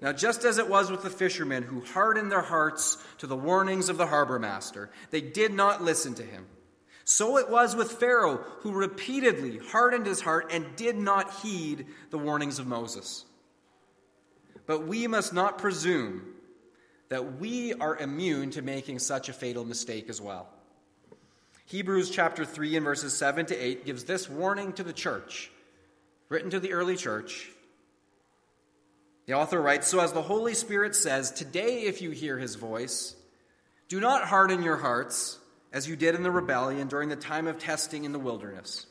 Now, 0.01 0.13
just 0.13 0.45
as 0.45 0.57
it 0.57 0.69
was 0.69 0.89
with 0.89 1.03
the 1.03 1.09
fishermen 1.09 1.63
who 1.63 1.81
hardened 1.81 2.31
their 2.31 2.41
hearts 2.41 2.97
to 3.17 3.27
the 3.27 3.35
warnings 3.35 3.89
of 3.89 3.97
the 3.97 4.07
harbor 4.07 4.39
master, 4.39 4.89
they 5.11 5.19
did 5.19 5.53
not 5.53 5.83
listen 5.83 6.13
to 6.15 6.23
him. 6.23 6.45
So 7.03 7.37
it 7.37 7.49
was 7.49 7.75
with 7.75 7.93
Pharaoh, 7.93 8.37
who 8.59 8.71
repeatedly 8.71 9.57
hardened 9.57 10.05
his 10.05 10.21
heart 10.21 10.51
and 10.53 10.75
did 10.75 10.95
not 10.95 11.33
heed 11.41 11.87
the 12.11 12.17
warnings 12.17 12.59
of 12.59 12.67
Moses. 12.67 13.25
But 14.65 14.87
we 14.87 15.07
must 15.07 15.33
not 15.33 15.57
presume 15.57 16.35
that 17.09 17.39
we 17.39 17.73
are 17.73 17.97
immune 17.97 18.51
to 18.51 18.61
making 18.61 18.99
such 18.99 19.27
a 19.27 19.33
fatal 19.33 19.65
mistake 19.65 20.07
as 20.07 20.21
well. 20.21 20.47
Hebrews 21.65 22.09
chapter 22.09 22.45
3 22.45 22.77
and 22.77 22.85
verses 22.85 23.17
7 23.17 23.47
to 23.47 23.55
8 23.55 23.85
gives 23.85 24.03
this 24.03 24.29
warning 24.29 24.71
to 24.73 24.83
the 24.83 24.93
church, 24.93 25.51
written 26.29 26.51
to 26.51 26.59
the 26.59 26.73
early 26.73 26.95
church 26.95 27.49
the 29.29 29.35
author 29.35 29.61
writes 29.61 29.87
So, 29.87 29.99
as 29.99 30.11
the 30.11 30.23
Holy 30.23 30.55
Spirit 30.55 30.95
says, 30.95 31.29
today, 31.29 31.83
if 31.83 32.01
you 32.01 32.09
hear 32.09 32.39
his 32.39 32.55
voice, 32.55 33.15
do 33.87 33.99
not 33.99 34.27
harden 34.27 34.63
your 34.63 34.77
hearts 34.77 35.37
as 35.71 35.87
you 35.87 35.95
did 35.95 36.15
in 36.15 36.23
the 36.23 36.31
rebellion 36.31 36.87
during 36.87 37.09
the 37.09 37.15
time 37.15 37.45
of 37.45 37.59
testing 37.59 38.05
in 38.05 38.11
the 38.11 38.17
wilderness. 38.17 38.87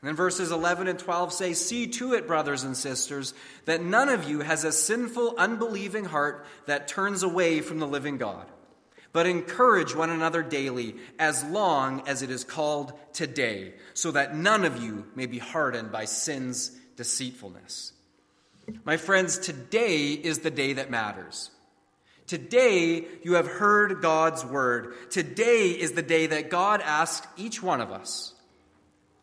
And 0.00 0.08
then 0.08 0.14
verses 0.14 0.52
11 0.52 0.86
and 0.86 1.00
12 1.00 1.32
say, 1.32 1.52
See 1.52 1.88
to 1.88 2.14
it, 2.14 2.28
brothers 2.28 2.62
and 2.62 2.76
sisters, 2.76 3.34
that 3.64 3.82
none 3.82 4.08
of 4.08 4.30
you 4.30 4.38
has 4.38 4.62
a 4.62 4.70
sinful, 4.70 5.34
unbelieving 5.36 6.04
heart 6.04 6.46
that 6.66 6.86
turns 6.86 7.24
away 7.24 7.60
from 7.60 7.80
the 7.80 7.88
living 7.88 8.18
God. 8.18 8.46
But 9.12 9.26
encourage 9.26 9.96
one 9.96 10.10
another 10.10 10.44
daily, 10.44 10.94
as 11.18 11.42
long 11.42 12.06
as 12.06 12.22
it 12.22 12.30
is 12.30 12.44
called 12.44 12.92
today, 13.12 13.74
so 13.94 14.12
that 14.12 14.36
none 14.36 14.64
of 14.64 14.80
you 14.80 15.06
may 15.16 15.26
be 15.26 15.40
hardened 15.40 15.90
by 15.90 16.04
sin's 16.04 16.70
deceitfulness. 16.94 17.93
My 18.84 18.96
friends, 18.96 19.38
today 19.38 20.12
is 20.12 20.40
the 20.40 20.50
day 20.50 20.74
that 20.74 20.90
matters. 20.90 21.50
Today, 22.26 23.04
you 23.22 23.34
have 23.34 23.46
heard 23.46 24.00
God's 24.00 24.44
word. 24.44 24.94
Today 25.10 25.70
is 25.70 25.92
the 25.92 26.02
day 26.02 26.26
that 26.26 26.48
God 26.48 26.80
asked 26.82 27.26
each 27.36 27.62
one 27.62 27.80
of 27.80 27.90
us 27.90 28.34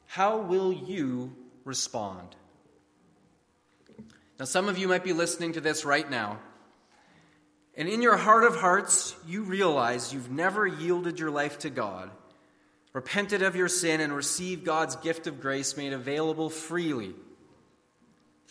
How 0.06 0.38
will 0.38 0.72
you 0.72 1.36
respond? 1.66 2.36
Now, 4.38 4.46
some 4.46 4.68
of 4.68 4.78
you 4.78 4.88
might 4.88 5.04
be 5.04 5.14
listening 5.14 5.54
to 5.54 5.62
this 5.62 5.86
right 5.86 6.10
now, 6.10 6.40
and 7.76 7.88
in 7.88 8.02
your 8.02 8.18
heart 8.18 8.44
of 8.44 8.56
hearts, 8.56 9.16
you 9.28 9.44
realize 9.44 10.14
you've 10.14 10.32
never 10.32 10.68
yielded 10.68 11.20
your 11.20 11.32
life 11.32 11.60
to 11.60 11.70
God, 11.70 12.12
repented 12.94 13.42
of 13.42 13.56
your 13.56 13.68
sin, 13.68 14.02
and 14.02 14.14
received 14.14 14.66
God's 14.66 14.96
gift 14.98 15.26
of 15.26 15.42
grace 15.42 15.78
made 15.78 15.94
available 15.94 16.50
freely 16.50 17.16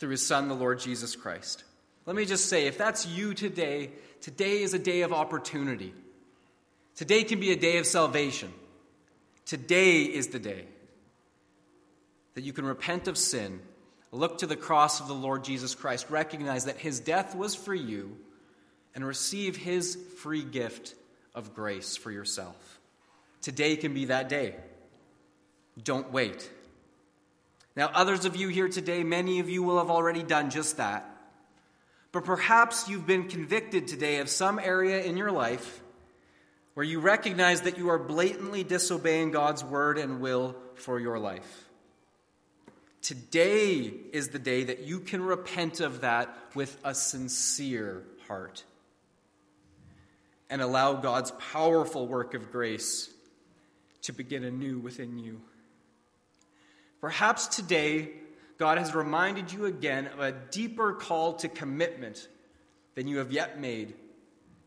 through 0.01 0.11
his 0.11 0.27
Son, 0.27 0.49
the 0.49 0.55
Lord 0.55 0.81
Jesus 0.81 1.15
Christ. 1.15 1.63
Let 2.07 2.17
me 2.17 2.25
just 2.25 2.47
say 2.47 2.67
if 2.67 2.79
that's 2.79 3.07
you 3.07 3.35
today, 3.35 3.91
today 4.23 4.63
is 4.63 4.75
a 4.75 4.79
day 4.79 5.03
of 5.03 5.13
opportunity. 5.13 5.95
Today 6.97 7.23
can 7.23 7.39
be 7.39 7.53
a 7.53 7.57
day 7.57 7.77
of 7.77 7.87
salvation. 7.87 8.53
Today 9.45 10.03
is 10.03 10.29
the 10.29 10.39
day 10.39 10.65
that 12.35 12.43
you 12.43 12.53
can 12.53 12.65
repent 12.65 13.09
of 13.09 13.19
sin, 13.19 13.61
look 14.13 14.39
to 14.39 14.47
the 14.47 14.57
cross 14.57 15.01
of 15.01 15.09
the 15.09 15.15
Lord 15.15 15.45
Jesus 15.45 15.75
Christ, 15.75 16.09
recognize 16.09 16.65
that 16.65 16.79
his 16.79 17.01
death 17.01 17.35
was 17.35 17.55
for 17.55 17.75
you, 17.75 18.17
and 18.95 19.05
receive 19.05 19.57
his 19.57 19.97
free 20.19 20.43
gift 20.43 20.95
of 21.35 21.55
grace 21.55 21.97
for 21.97 22.11
yourself. 22.11 22.81
Today 23.43 23.77
can 23.77 23.95
be 23.95 24.07
that 24.07 24.29
day. 24.29 24.55
Don't 25.83 26.11
wait. 26.13 26.51
Now, 27.81 27.91
others 27.95 28.27
of 28.27 28.37
you 28.37 28.49
here 28.49 28.69
today, 28.69 29.03
many 29.05 29.41
of 29.41 29.49
you 29.49 29.63
will 29.63 29.79
have 29.79 29.89
already 29.89 30.23
done 30.23 30.51
just 30.51 30.77
that. 30.77 31.11
But 32.13 32.27
perhaps 32.27 32.91
you've 32.91 33.07
been 33.07 33.27
convicted 33.27 33.89
today 33.89 34.19
of 34.19 34.29
some 34.29 34.59
area 34.59 35.03
in 35.03 35.17
your 35.17 35.31
life 35.33 35.81
where 36.75 36.85
you 36.85 37.01
recognize 37.01 37.63
that 37.63 37.79
you 37.79 37.89
are 37.89 37.99
blatantly 37.99 38.65
disobeying 38.65 39.31
God's 39.31 39.65
word 39.65 39.97
and 39.97 40.21
will 40.21 40.57
for 40.75 41.01
your 41.01 41.19
life. 41.19 41.71
Today 43.01 43.91
is 44.13 44.29
the 44.29 44.39
day 44.39 44.65
that 44.65 44.81
you 44.81 45.01
can 45.01 45.23
repent 45.23 45.81
of 45.81 46.03
that 46.03 46.37
with 46.55 46.77
a 46.85 46.95
sincere 46.95 48.03
heart 48.29 48.63
and 50.51 50.61
allow 50.61 50.93
God's 50.93 51.31
powerful 51.31 52.07
work 52.07 52.35
of 52.35 52.53
grace 52.53 53.09
to 54.03 54.13
begin 54.13 54.45
anew 54.45 54.81
within 54.81 55.19
you. 55.19 55.41
Perhaps 57.01 57.49
today, 57.49 58.11
God 58.59 58.79
has 58.79 58.95
reminded 58.95 59.53
you 59.53 59.65
again 59.65 60.07
of 60.07 60.21
a 60.21 60.33
deeper 60.33 60.93
call 60.93 61.35
to 61.35 61.49
commitment 61.49 62.29
than 62.95 63.09
you 63.09 63.19
have 63.19 63.33
yet 63.33 63.59
made 63.59 63.95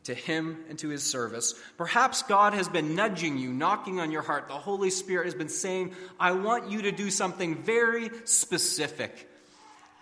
to 0.05 0.13
Him 0.13 0.65
and 0.69 0.77
to 0.79 0.89
His 0.89 1.03
service. 1.03 1.53
Perhaps 1.77 2.23
God 2.23 2.53
has 2.53 2.67
been 2.67 2.95
nudging 2.95 3.37
you, 3.37 3.53
knocking 3.53 3.99
on 3.99 4.11
your 4.11 4.21
heart. 4.21 4.47
The 4.47 4.53
Holy 4.53 4.89
Spirit 4.89 5.25
has 5.25 5.35
been 5.35 5.49
saying, 5.49 5.93
I 6.19 6.31
want 6.31 6.69
you 6.69 6.83
to 6.83 6.91
do 6.91 7.09
something 7.09 7.55
very 7.55 8.09
specific. 8.25 9.29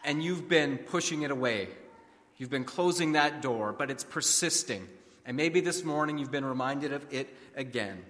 And 0.04 0.24
you've 0.24 0.50
been 0.50 0.78
pushing 0.78 1.22
it 1.22 1.32
away. 1.32 1.68
You've 2.38 2.50
been 2.50 2.64
closing 2.64 3.12
that 3.12 3.42
door, 3.42 3.76
but 3.78 3.92
it's 3.92 4.04
persisting. 4.04 4.88
And 5.26 5.38
maybe 5.38 5.62
this 5.62 5.84
morning 5.84 6.18
you've 6.18 6.32
been 6.32 6.46
reminded 6.46 6.94
of 6.94 7.06
it 7.14 7.30
again. 7.56 8.04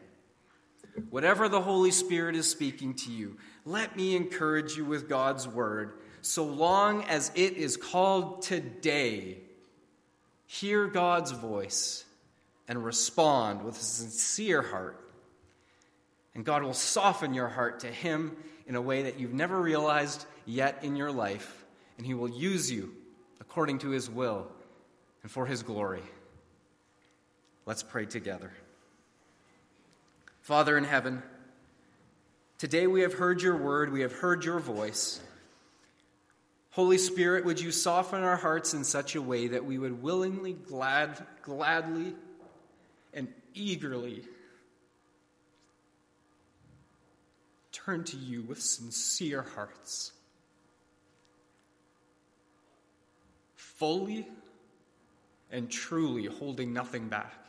Whatever 1.10 1.50
the 1.50 1.62
Holy 1.62 1.92
Spirit 1.92 2.36
is 2.36 2.50
speaking 2.50 2.94
to 2.96 3.12
you, 3.12 3.38
let 3.66 3.96
me 3.96 4.16
encourage 4.16 4.76
you 4.76 4.86
with 4.86 5.08
God's 5.08 5.48
word. 5.48 5.94
So 6.22 6.46
long 6.46 7.04
as 7.06 7.32
it 7.36 7.54
is 7.54 7.78
called 7.78 8.42
today, 8.42 9.38
hear 10.46 10.88
God's 10.88 11.32
voice 11.32 12.06
and 12.68 12.84
respond 12.84 13.64
with 13.64 13.76
a 13.76 13.84
sincere 13.84 14.62
heart. 14.62 14.98
And 16.34 16.46
God 16.46 16.64
will 16.64 16.74
soften 16.74 17.34
your 17.34 17.48
heart 17.48 17.82
to 17.82 17.88
Him 17.88 18.36
in 18.68 18.76
a 18.76 18.82
way 18.82 19.04
that 19.04 19.20
you've 19.20 19.34
never 19.34 19.60
realized 19.60 20.26
yet 20.46 20.84
in 20.84 20.96
your 20.96 21.12
life. 21.12 21.66
And 21.98 22.06
He 22.06 22.14
will 22.14 22.30
use 22.30 22.72
you 22.72 22.94
according 23.40 23.80
to 23.80 23.90
His 23.90 24.10
will 24.10 24.48
and 25.24 25.32
for 25.32 25.46
His 25.46 25.64
glory. 25.64 26.04
Let's 27.66 27.84
pray 27.84 28.06
together. 28.06 28.52
Father 30.52 30.78
in 30.78 30.84
heaven, 30.84 31.24
Today 32.58 32.86
we 32.86 33.04
have 33.04 33.14
heard 33.14 33.42
your 33.42 33.56
word, 33.56 33.90
we 33.90 34.02
have 34.02 34.12
heard 34.12 34.44
your 34.44 34.60
voice. 34.60 35.22
Holy 36.72 36.98
Spirit, 36.98 37.46
would 37.46 37.62
you 37.62 37.72
soften 37.72 38.22
our 38.22 38.36
hearts 38.36 38.74
in 38.74 38.84
such 38.84 39.16
a 39.16 39.22
way 39.22 39.48
that 39.48 39.64
we 39.64 39.78
would 39.78 40.04
willingly, 40.04 40.52
glad, 40.52 41.26
gladly, 41.42 42.14
and 43.14 43.30
eagerly 43.54 44.26
turn 47.72 48.04
to 48.04 48.18
you 48.18 48.42
with 48.42 48.62
sincere 48.62 49.44
hearts, 49.56 50.12
fully 53.56 54.28
and 55.50 55.72
truly 55.72 56.26
holding 56.26 56.74
nothing 56.74 57.08
back. 57.08 57.41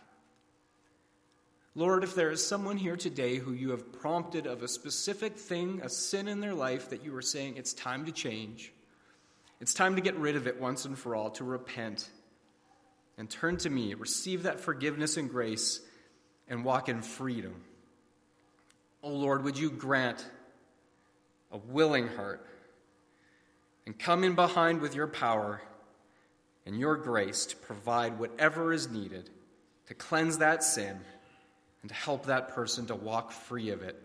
Lord, 1.75 2.05
if 2.05 2.15
there 2.15 2.31
is 2.31 2.47
someone 2.47 2.77
here 2.77 2.97
today 2.97 3.37
who 3.37 3.53
you 3.53 3.71
have 3.71 3.93
prompted 3.93 4.47
of 4.47 4.63
a 4.63 4.69
specific 4.69 5.39
thing, 5.39 5.81
a 5.83 5.89
sin 5.89 6.29
in 6.29 6.41
their 6.41 6.53
life 6.53 6.91
that 6.91 7.03
you 7.03 7.17
are 7.17 7.23
saying 7.23 7.57
it's 7.57 7.73
time 7.73 8.05
to 8.05 8.13
change, 8.13 8.73
it's 9.59 9.73
time 9.73 9.97
to 9.97 10.03
get 10.03 10.17
rid 10.17 10.37
of 10.37 10.47
it 10.47 10.61
once 10.61 10.85
and 10.85 10.99
for 10.99 11.17
all, 11.17 11.31
to 11.31 11.45
repent 11.45 12.11
and 13.17 13.31
turn 13.31 13.57
to 13.59 13.71
me, 13.71 13.95
receive 13.95 14.43
that 14.43 14.61
forgiveness 14.61 15.17
and 15.17 15.31
grace, 15.31 15.81
and 16.47 16.63
walk 16.63 16.91
in 16.91 17.01
freedom. 17.01 17.55
Oh 19.03 19.13
Lord, 19.13 19.43
would 19.45 19.57
you 19.57 19.71
grant 19.71 20.27
a 21.51 21.57
willing 21.57 22.09
heart 22.09 22.47
and 23.87 23.99
come 23.99 24.25
in 24.25 24.35
behind 24.35 24.83
with 24.83 24.95
your 24.95 25.07
power 25.07 25.63
and 26.67 26.79
your 26.79 26.97
grace 26.97 27.47
to 27.47 27.57
provide 27.57 28.19
whatever 28.19 28.75
is 28.75 28.91
needed 28.91 29.31
to 29.87 29.95
cleanse 29.95 30.39
that 30.39 30.63
sin 30.63 31.01
and 31.83 31.91
to 31.91 31.95
help 31.95 32.27
that 32.27 32.49
person 32.55 32.87
to 32.87 32.95
walk 32.95 33.33
free 33.33 33.71
of 33.71 33.83
it. 33.83 34.01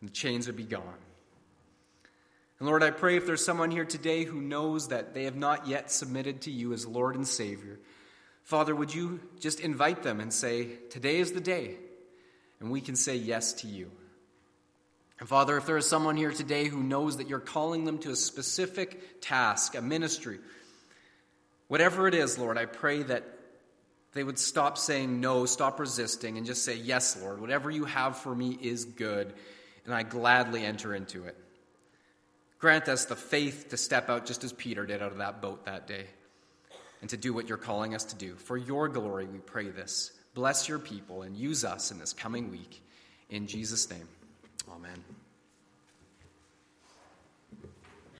And 0.00 0.10
the 0.10 0.12
chains 0.12 0.46
would 0.46 0.56
be 0.56 0.64
gone. 0.64 0.98
And 2.58 2.68
Lord, 2.68 2.82
I 2.82 2.90
pray 2.90 3.16
if 3.16 3.26
there's 3.26 3.44
someone 3.44 3.70
here 3.70 3.84
today 3.84 4.24
who 4.24 4.40
knows 4.40 4.88
that 4.88 5.14
they 5.14 5.24
have 5.24 5.34
not 5.34 5.66
yet 5.66 5.90
submitted 5.90 6.42
to 6.42 6.50
you 6.50 6.72
as 6.72 6.86
Lord 6.86 7.16
and 7.16 7.26
Savior, 7.26 7.80
Father, 8.44 8.74
would 8.74 8.94
you 8.94 9.20
just 9.40 9.60
invite 9.60 10.02
them 10.02 10.20
and 10.20 10.32
say, 10.32 10.68
Today 10.90 11.18
is 11.18 11.32
the 11.32 11.40
day, 11.40 11.76
and 12.60 12.70
we 12.70 12.80
can 12.80 12.96
say 12.96 13.16
yes 13.16 13.52
to 13.54 13.66
you. 13.66 13.90
And 15.18 15.28
Father, 15.28 15.56
if 15.56 15.66
there 15.66 15.76
is 15.76 15.88
someone 15.88 16.16
here 16.16 16.32
today 16.32 16.66
who 16.66 16.82
knows 16.82 17.18
that 17.18 17.28
you're 17.28 17.38
calling 17.38 17.84
them 17.84 17.98
to 17.98 18.10
a 18.10 18.16
specific 18.16 19.20
task, 19.20 19.76
a 19.76 19.82
ministry, 19.82 20.38
whatever 21.68 22.08
it 22.08 22.14
is, 22.14 22.38
Lord, 22.38 22.58
I 22.58 22.66
pray 22.66 23.02
that 23.04 23.24
they 24.14 24.24
would 24.24 24.38
stop 24.38 24.76
saying 24.76 25.20
no, 25.20 25.46
stop 25.46 25.80
resisting, 25.80 26.36
and 26.36 26.46
just 26.46 26.64
say, 26.64 26.76
Yes, 26.76 27.16
Lord, 27.20 27.40
whatever 27.40 27.70
you 27.70 27.84
have 27.84 28.16
for 28.18 28.34
me 28.34 28.58
is 28.60 28.84
good, 28.84 29.32
and 29.84 29.94
I 29.94 30.02
gladly 30.02 30.64
enter 30.64 30.94
into 30.94 31.24
it. 31.24 31.36
Grant 32.58 32.88
us 32.88 33.06
the 33.06 33.16
faith 33.16 33.70
to 33.70 33.76
step 33.76 34.08
out 34.08 34.26
just 34.26 34.44
as 34.44 34.52
Peter 34.52 34.86
did 34.86 35.02
out 35.02 35.12
of 35.12 35.18
that 35.18 35.40
boat 35.40 35.64
that 35.64 35.86
day 35.86 36.06
and 37.00 37.10
to 37.10 37.16
do 37.16 37.34
what 37.34 37.48
you're 37.48 37.58
calling 37.58 37.94
us 37.94 38.04
to 38.04 38.16
do. 38.16 38.36
For 38.36 38.56
your 38.56 38.88
glory, 38.88 39.26
we 39.26 39.38
pray 39.38 39.68
this. 39.68 40.12
Bless 40.34 40.68
your 40.68 40.78
people 40.78 41.22
and 41.22 41.36
use 41.36 41.64
us 41.64 41.90
in 41.90 41.98
this 41.98 42.12
coming 42.12 42.50
week. 42.50 42.80
In 43.28 43.46
Jesus' 43.46 43.90
name, 43.90 44.08
amen. 44.72 45.04